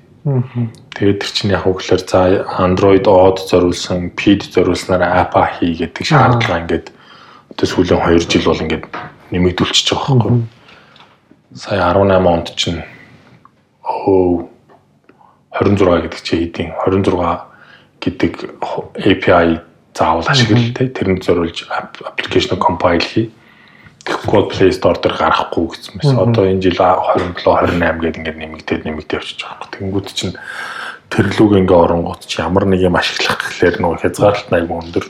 [0.96, 6.60] Тэгээд тэр чинь яг хөглөр за Android Odd зориулсан, Pid зориулснаар app хий гэдэг шаардлага
[6.68, 6.88] ингээд
[7.56, 8.86] одоо сүүлийн 2 жил бол ингээд
[9.32, 10.44] нэмэгдүүлчихэж байгаа байхгүй.
[11.56, 12.84] Сая 18 онд чинь
[13.82, 14.50] оо
[15.56, 17.50] 26 гэдэг чи хэдийн 26
[18.04, 18.34] гэдэг
[19.00, 19.60] API
[19.96, 23.32] заавал ашиглал те тэрнд зориулж application compile хий.
[24.06, 26.12] Тэгэхгүй Play Store дээр гарахгүй гэсэн мэс.
[26.16, 29.74] Одоо энэ жил 27 28 гэдэг ингээд нэмэгдээд нэмэгдээ явчихж байгаа юм.
[29.76, 30.36] Тэнгүүд чинь
[31.10, 35.06] тэрлүүг ингээ оронгууд чи ямар нэг юм ашиглах гэхлээр нөгөө хязгаарлалт аяг өндөр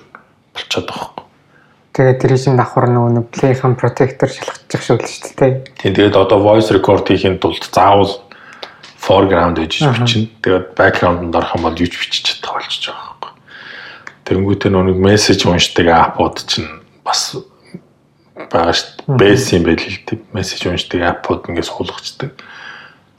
[0.56, 1.28] болчиход байгаа юм.
[1.94, 5.54] Тэгээд тэр чинь давхар нөгөө нэг Play-ийн protector шалгачих шүү дээ шүү дээ.
[5.84, 8.24] Тийм тэгээд одоо voice record хийхин тулд заавал
[8.96, 10.32] foreground гэж бичнэ.
[10.40, 13.20] Тэгээд background-д орох юм бол юу ч бичиж чадах болчихж байгаа юм.
[14.30, 16.70] Тэнгүүтээ нөгөө message уншдаг апууд чинь
[17.04, 17.36] бас
[18.48, 19.18] байгаа шүү дээ.
[19.20, 22.32] Base юм байл тийм мессеж уншдаг апууд ингээд суулгачдаг.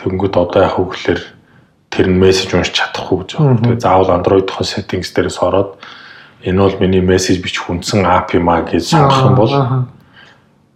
[0.01, 1.21] Тэнгүүд одоо яг хөглөр
[1.93, 3.61] тэр нь мессеж уншиж чадахгүй гэж байна.
[3.61, 5.77] Тэгээ заавал Android-ийн settings дээрээс ороод
[6.47, 9.55] энэ бол миний мессеж бичих хүнсэн ап юм а гэж сонгох юм бол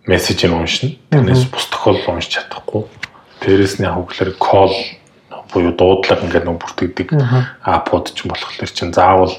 [0.04, 0.92] мессежийг уншина.
[1.08, 2.84] Тэрнээс бус тохиолдол уншиж чадахгүй.
[3.40, 4.76] Дээрээс нь яг хөглөр call
[5.54, 7.08] буюу дуудлага ингээд нэг бүртгэдэг
[7.62, 9.32] апууд ч болохоор чинь заавал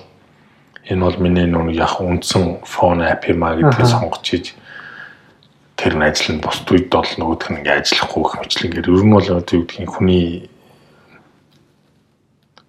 [0.88, 4.56] энэ бол миний нүг яг үндсэн фон ап юм а гэдгийг сонгож хийж
[5.76, 9.14] тэр нь ажил нь бусд үед бол нөгөөх нь ингээ ажиллахгүй гэх мэтлэнгээр ер нь
[9.16, 10.28] бол одоо юу гэдгийг хүний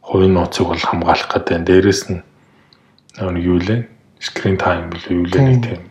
[0.03, 1.67] хувийн нууцыг бол хамгаалах гэдэг.
[1.67, 2.23] Дээрээс нь
[3.19, 3.87] нэг юу лээ?
[4.19, 5.83] Screen time бол юу лээ нэг тийм.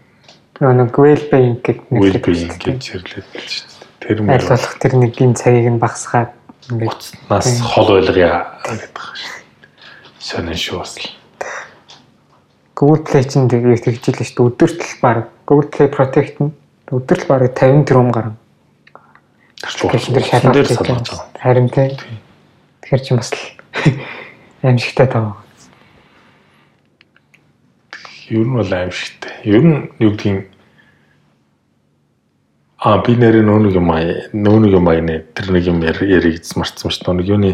[0.60, 3.92] Нэг well being гэдэг нэг well being гэж хэрлээд байна шүү дээ.
[4.04, 6.32] Тэр мөр болох тэр нэгийн цагийг нь багасгаад
[6.72, 7.02] ингээд
[7.32, 9.36] нас хол ойлгоё гэдэг байгаа шүү.
[10.20, 11.12] Сонин шүү бас л.
[12.76, 14.48] Google Play чинь тэгээд тэгжилээ шүү дээ.
[14.52, 16.52] Өдөртөл баг Google Play Protect нь
[16.92, 18.36] өдөр л бараг 50 тэрбум гарна.
[19.62, 21.26] Гарч дээр салгаж байгаа.
[21.42, 21.98] Харин тийм.
[22.82, 23.32] Тэгэхээр чи бас
[24.62, 25.38] аимшигтай таа.
[28.30, 29.32] Ер нь бол аимшигтай.
[29.44, 30.56] Ер нь юу гэдгийг
[32.86, 36.94] А би нэр нөөнийг юм аа нөөнийг юм аа нэ тэр нэг юм яриг марцсан
[36.94, 37.18] шүү дээ.
[37.18, 37.52] Нэг юуны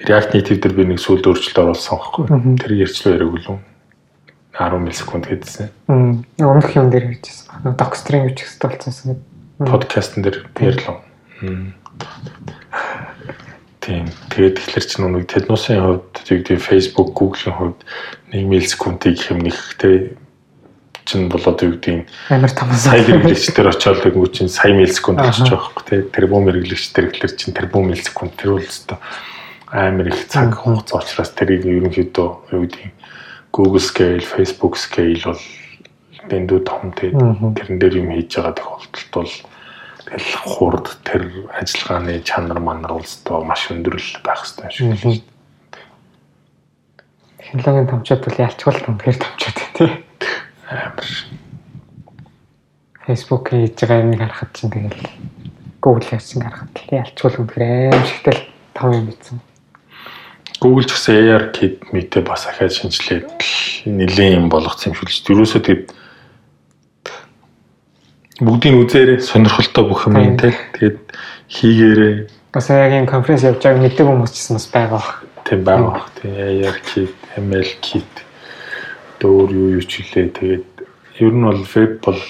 [0.00, 2.24] React Native дээр би нэг сүүлд өөрчлөлт оруулсан байхгүй.
[2.64, 3.60] Тэр ярьчлаа яриаг үлэн.
[4.56, 5.68] 10 миллисекунд гэдсэн.
[6.40, 7.43] Өмнөх юм дээр хийжсэн.
[7.62, 9.68] Докстринг үчих хэрэгтэй болсон гэдэг.
[9.70, 10.98] Подкастн дээр ярьлаа.
[13.84, 14.08] Тийм.
[14.32, 17.80] Тэгээд тэгэхээр чинь нэг Тэднусын хувьд тэгээд Facebook, Google-ийн хувьд
[18.32, 20.16] 1 миллисекундыг хэм нэгтэй
[21.04, 25.84] чинь болоод юу гэдэг амар том сая хэрэглэгчдэр очиод тэгвэл чинь сая миллисекунд болчих жоох
[25.84, 28.96] тий тэрбум хэрэглэгчдэр гэхэлэр чинь тэрбум миллисекунд тэр бол өстой
[29.68, 32.88] амар их цаг хугацаа учраас тэрийг ерөнхийдөө юу гэдэг
[33.52, 35.42] Google scale, Facebook scale бол
[36.30, 37.16] дэндүү том тэгээд
[37.58, 39.32] тэрэн дээр юм хийж байгаа тохиолдолд бол
[40.04, 41.22] тэгэл хурд тэр
[41.52, 45.34] ажиллагааны чанар манар улстай маш өндөрлөл байх хэрэгтэй шүү дээ.
[47.40, 49.90] Технологийн томчууд бол ялчгүй том хэр томчууд тий.
[50.68, 51.08] Амар.
[53.04, 55.00] Facebook хийж байгаа юм харахад чинь тэгэл
[55.84, 58.36] Google хийж харахад ялчгүй үнэхээр аимшигтай
[58.72, 59.40] том юм бичсэн.
[60.60, 63.28] Google ч гэсэн AR kit мэтэ бас ахаад шинжилээд
[63.84, 65.32] нэлээд юм болгоцсон юм шиг л шүү.
[65.36, 65.84] Юурээсөө тэгээд
[68.40, 70.54] бүгдийн үзээрээ сонирхолтой бүх юм юм те.
[70.74, 70.98] Тэгээд
[71.50, 72.14] хийгээрээ
[72.54, 75.10] бас яг энэ конференц явж байгааг мэддэг хүмүүс ч бас байгаа бах.
[75.46, 76.08] Тийм байгаа бах.
[76.18, 78.14] Тийм AR kit, ML kit
[79.22, 80.34] дөөр юу юу ч хэлээ.
[80.34, 80.66] Тэгээд
[81.22, 82.22] ер нь бол веб бол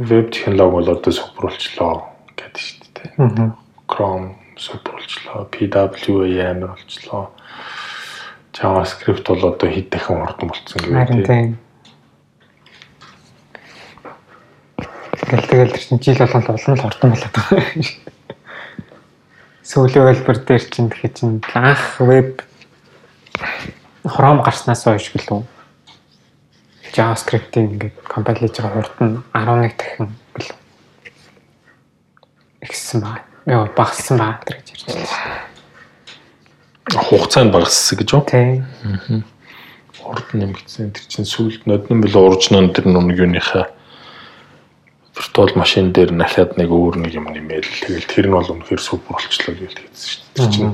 [0.00, 1.94] веб технологи бол одоо супруулчлаа
[2.36, 3.52] гэдэг шүү дээ.
[3.88, 7.30] Chrome супруулчлаа, PWA амар болчлоо
[8.54, 11.58] JavaScript бол одоо хэд дахин хурдан болцсон гэвэл тийм.
[15.24, 17.62] Тэгэл тэгэл тэр чинь жил болгон улам л хурдан болоод байгаа.
[19.64, 22.44] Сүүлийн хэлбэр дээр чинь тэгэхээр чинь анх веб
[24.04, 25.42] Chrome гарснаас хойш гэлөө
[26.92, 30.58] JavaScript-ийг ингээд компайл хийж байгаа хурд нь 11 дахин гэлөө
[32.68, 33.24] ихсэн баа.
[33.48, 35.52] Яа багассан баа гэж ярьж байна
[36.92, 38.22] хугацаанд багассан гэж юу?
[38.28, 39.24] Тийм.
[40.04, 40.92] Урд нэмэгдсэн.
[40.92, 43.72] Тэр чинь сүүлд нодны бил уржнон тэр нэг юуныхаа
[45.14, 47.86] виртуал машин дээр нахаад нэг өөр нэг юм нэмээл.
[47.86, 50.34] Тэгэл тэр нь бол үнэхээр супер болчлоо гэж хэлсэн шүү дээ.
[50.34, 50.72] Тэр чинь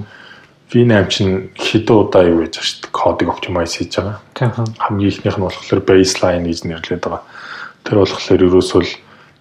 [0.71, 2.95] V8 чинь хэдэн удаа юу гэж шүү дээ.
[2.95, 4.23] Кодыг оптимайз хийж байгаа.
[4.81, 7.23] Хамгийн ихнийх нь болохоор baseline гэж нэрлэдэг байгаа.
[7.85, 8.83] Тэр болохоор ерөөсөө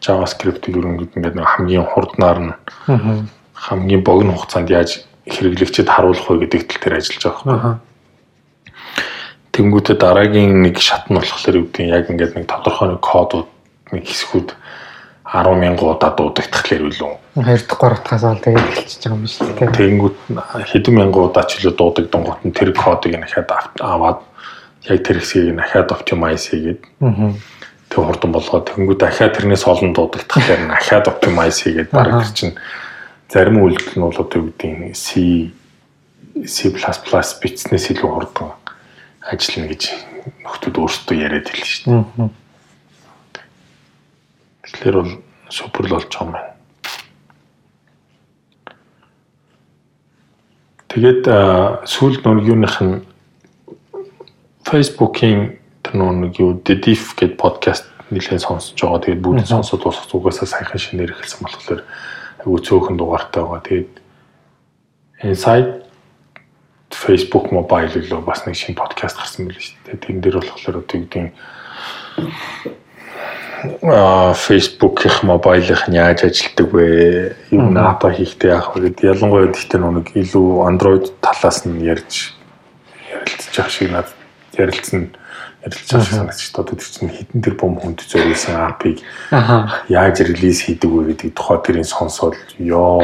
[0.04, 2.54] JavaScript-ийг ерөнхийдөө ингээд нэг хамгийн хурднаар нь
[3.56, 7.56] хамгийн богино хугацаанд яаж хэрэглэгчэд харуулах вэ гэдэг тал дээр ажиллаж байгаа.
[7.56, 7.72] Аха.
[9.52, 13.50] Тэнгүүтээ дараагийн нэг шат нь болохоор юу гэдэг яг ингээд нэг тодорхой нэг кодууд
[13.92, 14.50] нэг хэсгүүд
[15.30, 17.14] 10 мянган удаа дуудагдах хэрэг үлээ.
[17.38, 19.78] 2 дахь 3 дахьаас бол тэгээд эхэлчихэж байгаа юм шүү дээ.
[19.78, 20.16] Тэнгүүд
[20.74, 24.20] хэдэн мянган удаа ч илүү дуудагдсан гот нь тэр кодыг ав- аваад
[24.90, 26.82] яг тэр хэсгийг дахиад оптимайз хийгээд
[27.94, 32.32] тэг хурдан болгоод тэнгүүд дахиад тэрнээс олон дуудагдах хэрэг нь дахиад оптимайз хийгээд баг тэр
[32.34, 32.56] чинь
[33.30, 35.54] зарим үйлдэл нь бол одоо юу гэдэг нь C
[36.46, 38.50] C++ бичснээс илүү хурдан
[39.22, 39.84] ажиллана гэж
[40.46, 41.86] нөхдүүд өөрсдөө яриад хэлсэн шүү
[42.18, 42.30] дээ.
[44.74, 45.14] Тэгэхээр бол
[45.50, 46.54] супер л болж байгаа юм байна.
[50.90, 51.24] Тэгээд
[51.86, 53.06] сүүлд юуных нь
[54.66, 59.02] Facebook-ийн тэр нэг юу Dedif гэдэг подкаст нэлээд сонсож байгаа.
[59.06, 61.82] Тэгээд бүгд сонсоод дуусах зүгээс саяхан шинээр эхэлсэн болохоор
[62.42, 63.66] айгүй цөөхөн дугаартай байгаа.
[63.66, 63.92] Тэгээд
[65.20, 65.86] Inside
[66.90, 70.02] Facebook mobile лөө бас нэг шинэ подкаст гарсан байл шүү дээ.
[70.02, 71.34] Тэн дээр болохоор одоо юу гэдэг
[73.66, 77.36] нь а Facebook-ийн мобайлынх нь яаж ажилтдаг вэ?
[77.52, 82.36] Юу ната хийхдээ яах вэ гэдэг ялангуяа гэхдээ нэг илүү Android талаас нь ярьж
[83.12, 84.16] ярилцж явах шиг надад
[84.56, 85.12] ярилцсан
[85.66, 86.56] ярилцж байгаа санагдчих.
[86.56, 89.04] Одоо тэр чинь хитэн тэр бом хүнд зориулсан апыг
[89.92, 93.04] яаж релиз хийдэг вэ гэдэг тухай тэрийн сонсоод ёо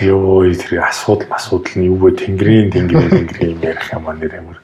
[0.00, 2.16] ёо тэр асуудал асуудал нь юу вэ?
[2.16, 4.58] Тэнгэрийн тэнгэрийн тэнгэрийн ярих юм аа нэр ямар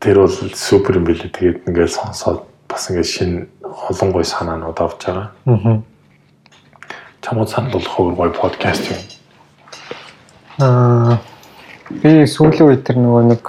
[0.00, 3.46] тэр бол супер юм билээ тэгээд ингээд сонсоод бас ингээд шинэ
[3.90, 5.82] олон гой санаанууд авч байгаа Аа.
[7.22, 9.00] чамд санал болох өөр гой подкаст юм
[10.58, 11.18] Аа.
[11.90, 13.42] Би сүүлийн үед тэр нөгөө нэг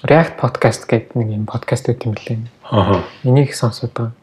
[0.00, 2.38] React podcast гэдэг нэг юм подкаст үүд юм лээ.
[2.64, 4.16] аа Энийг сонсоод байгаа.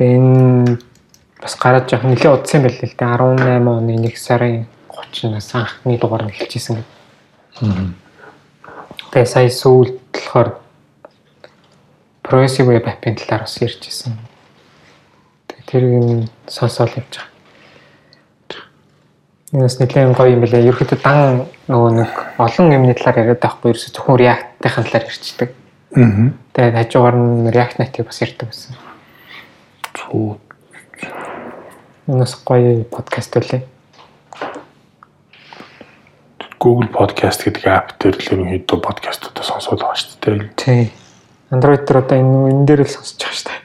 [0.00, 0.80] Энэ
[1.40, 3.08] бас гараад явах нэлээд удсан юм байл л дээ.
[3.16, 7.94] 18 оны 1 сарын 30-наас анхны дугаар нь эхэлчихсэн гэдэг.
[9.10, 10.48] Тэгээ сая сүүлд болохоор
[12.22, 14.14] progressive web app-ийн талаар бас ярьжсэн.
[15.48, 17.28] Тэгээ тэрийг нь сонсоод явж байгаа.
[19.50, 20.68] Энэс нэлээд гоё юм билээ.
[20.70, 25.50] Ерөөхдөө дан нөгөө нэг олон юмны талаар яриад байхгүй ерөөсө зөвхөн React-ийн талаар ярьцдаг.
[25.96, 28.76] аа Тэгээд хажуугаар нь React Native бас ярьдаг байсан.
[29.96, 30.38] цуу
[32.10, 33.62] Энэс гоё подкаст үлээ.
[36.58, 40.50] Google Podcast гэдэг апп дээр л ерөнхийдөө подкастуудаа сонсоод байгаа шүү дээ.
[40.58, 40.82] Тий.
[41.54, 43.62] Android дээр одоо энэ энэ дээр л сонсож байгаа шүү дээ.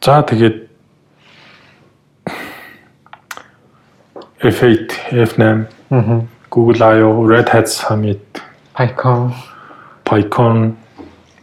[0.00, 0.56] За тэгээд
[4.40, 6.24] F8, F8, Аа.
[6.48, 8.40] Google I/O, Red Hat Summit,
[8.72, 9.36] PyCon.
[10.08, 10.80] PyCon,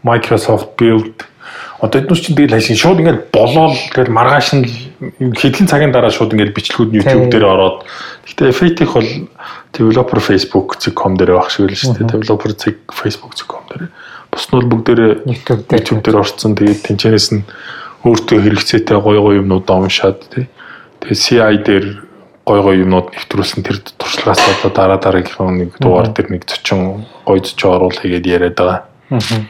[0.02, 1.14] Microsoft Build
[1.82, 6.10] одоо эднүс чинь тэгэл хайшин шууд ингээд болоод тэгэл маргааш нь л хэдхэн цагийн дараа
[6.10, 7.78] шууд ингээд бичлэгүүд нь YouTube дээр ороод
[8.26, 9.12] гэхдээ F8-ийнх бол
[9.78, 12.10] developer facebook.com дээр байх шиг л шүү дээ.
[12.18, 12.52] Developer
[12.90, 13.86] facebook.com дээр.
[14.32, 15.14] Бус нь бол бүгдээрээ
[15.70, 16.18] YouTube дээр.
[16.18, 16.58] Орцсон.
[16.58, 17.46] Тэгээд тэнцэнээс нь
[18.02, 20.50] өөртөө хэрэгцээтэй гоё гоё юмнуудаа уншаад тий.
[21.02, 21.86] Тэгээд CI дээр
[22.48, 27.42] гоё гоё юмнууд нэвтрүүлсэн тэр туршлагаас одоо дараа дараагийнхаа нэг дугаар дээр нэг зочин гоё
[27.44, 28.80] зочин оруул хийгээд яриад байгаа.
[29.14, 29.46] Аа.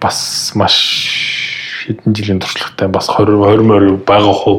[0.00, 1.39] Бас маш
[1.80, 4.58] хэдэн жилийн туршлагатай бас 20 20 морь байгаа хөө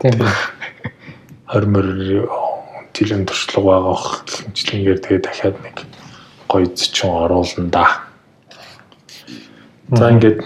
[0.00, 0.12] Тийм.
[1.50, 1.92] 20 морь
[2.94, 5.76] жилийн туршлага байгаа хөө гэмчлэнгээр тэгээд дахиад нэг
[6.48, 7.84] гоё зочин оруулна да.
[9.90, 10.44] За ингээд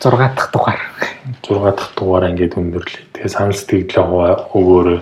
[0.00, 0.80] 6 дахь дугаар.
[1.42, 3.02] 6 дахь дугаараа ингээд өндөрлөө.
[3.12, 5.00] Тэгээ санал сэтгэлээ өгөөрэй.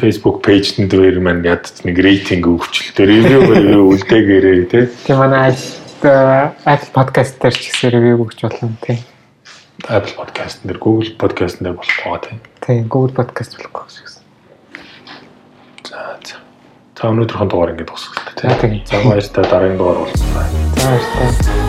[0.00, 4.84] Facebook пэйж дээр маань яд нэг рейтинг өгчлөлтөө ревю ревю үлдээгээрэй тий.
[5.06, 5.54] Тийм манай
[6.02, 8.98] Apple podcast дээр ч гэсэн ревю өгч болно тийм.
[9.86, 12.42] Apple podcast дээр Google podcast дээр болох байгаа тий.
[12.58, 14.18] Тийм Google podcast болох гэж байна.
[15.86, 16.42] За за.
[16.98, 18.50] За өнөөдрийнхөө дугаар ингээд дуусгах тий.
[18.82, 20.50] За, баяртай дараагийн дугаар уулзлаа.
[20.74, 21.62] За баярлалаа.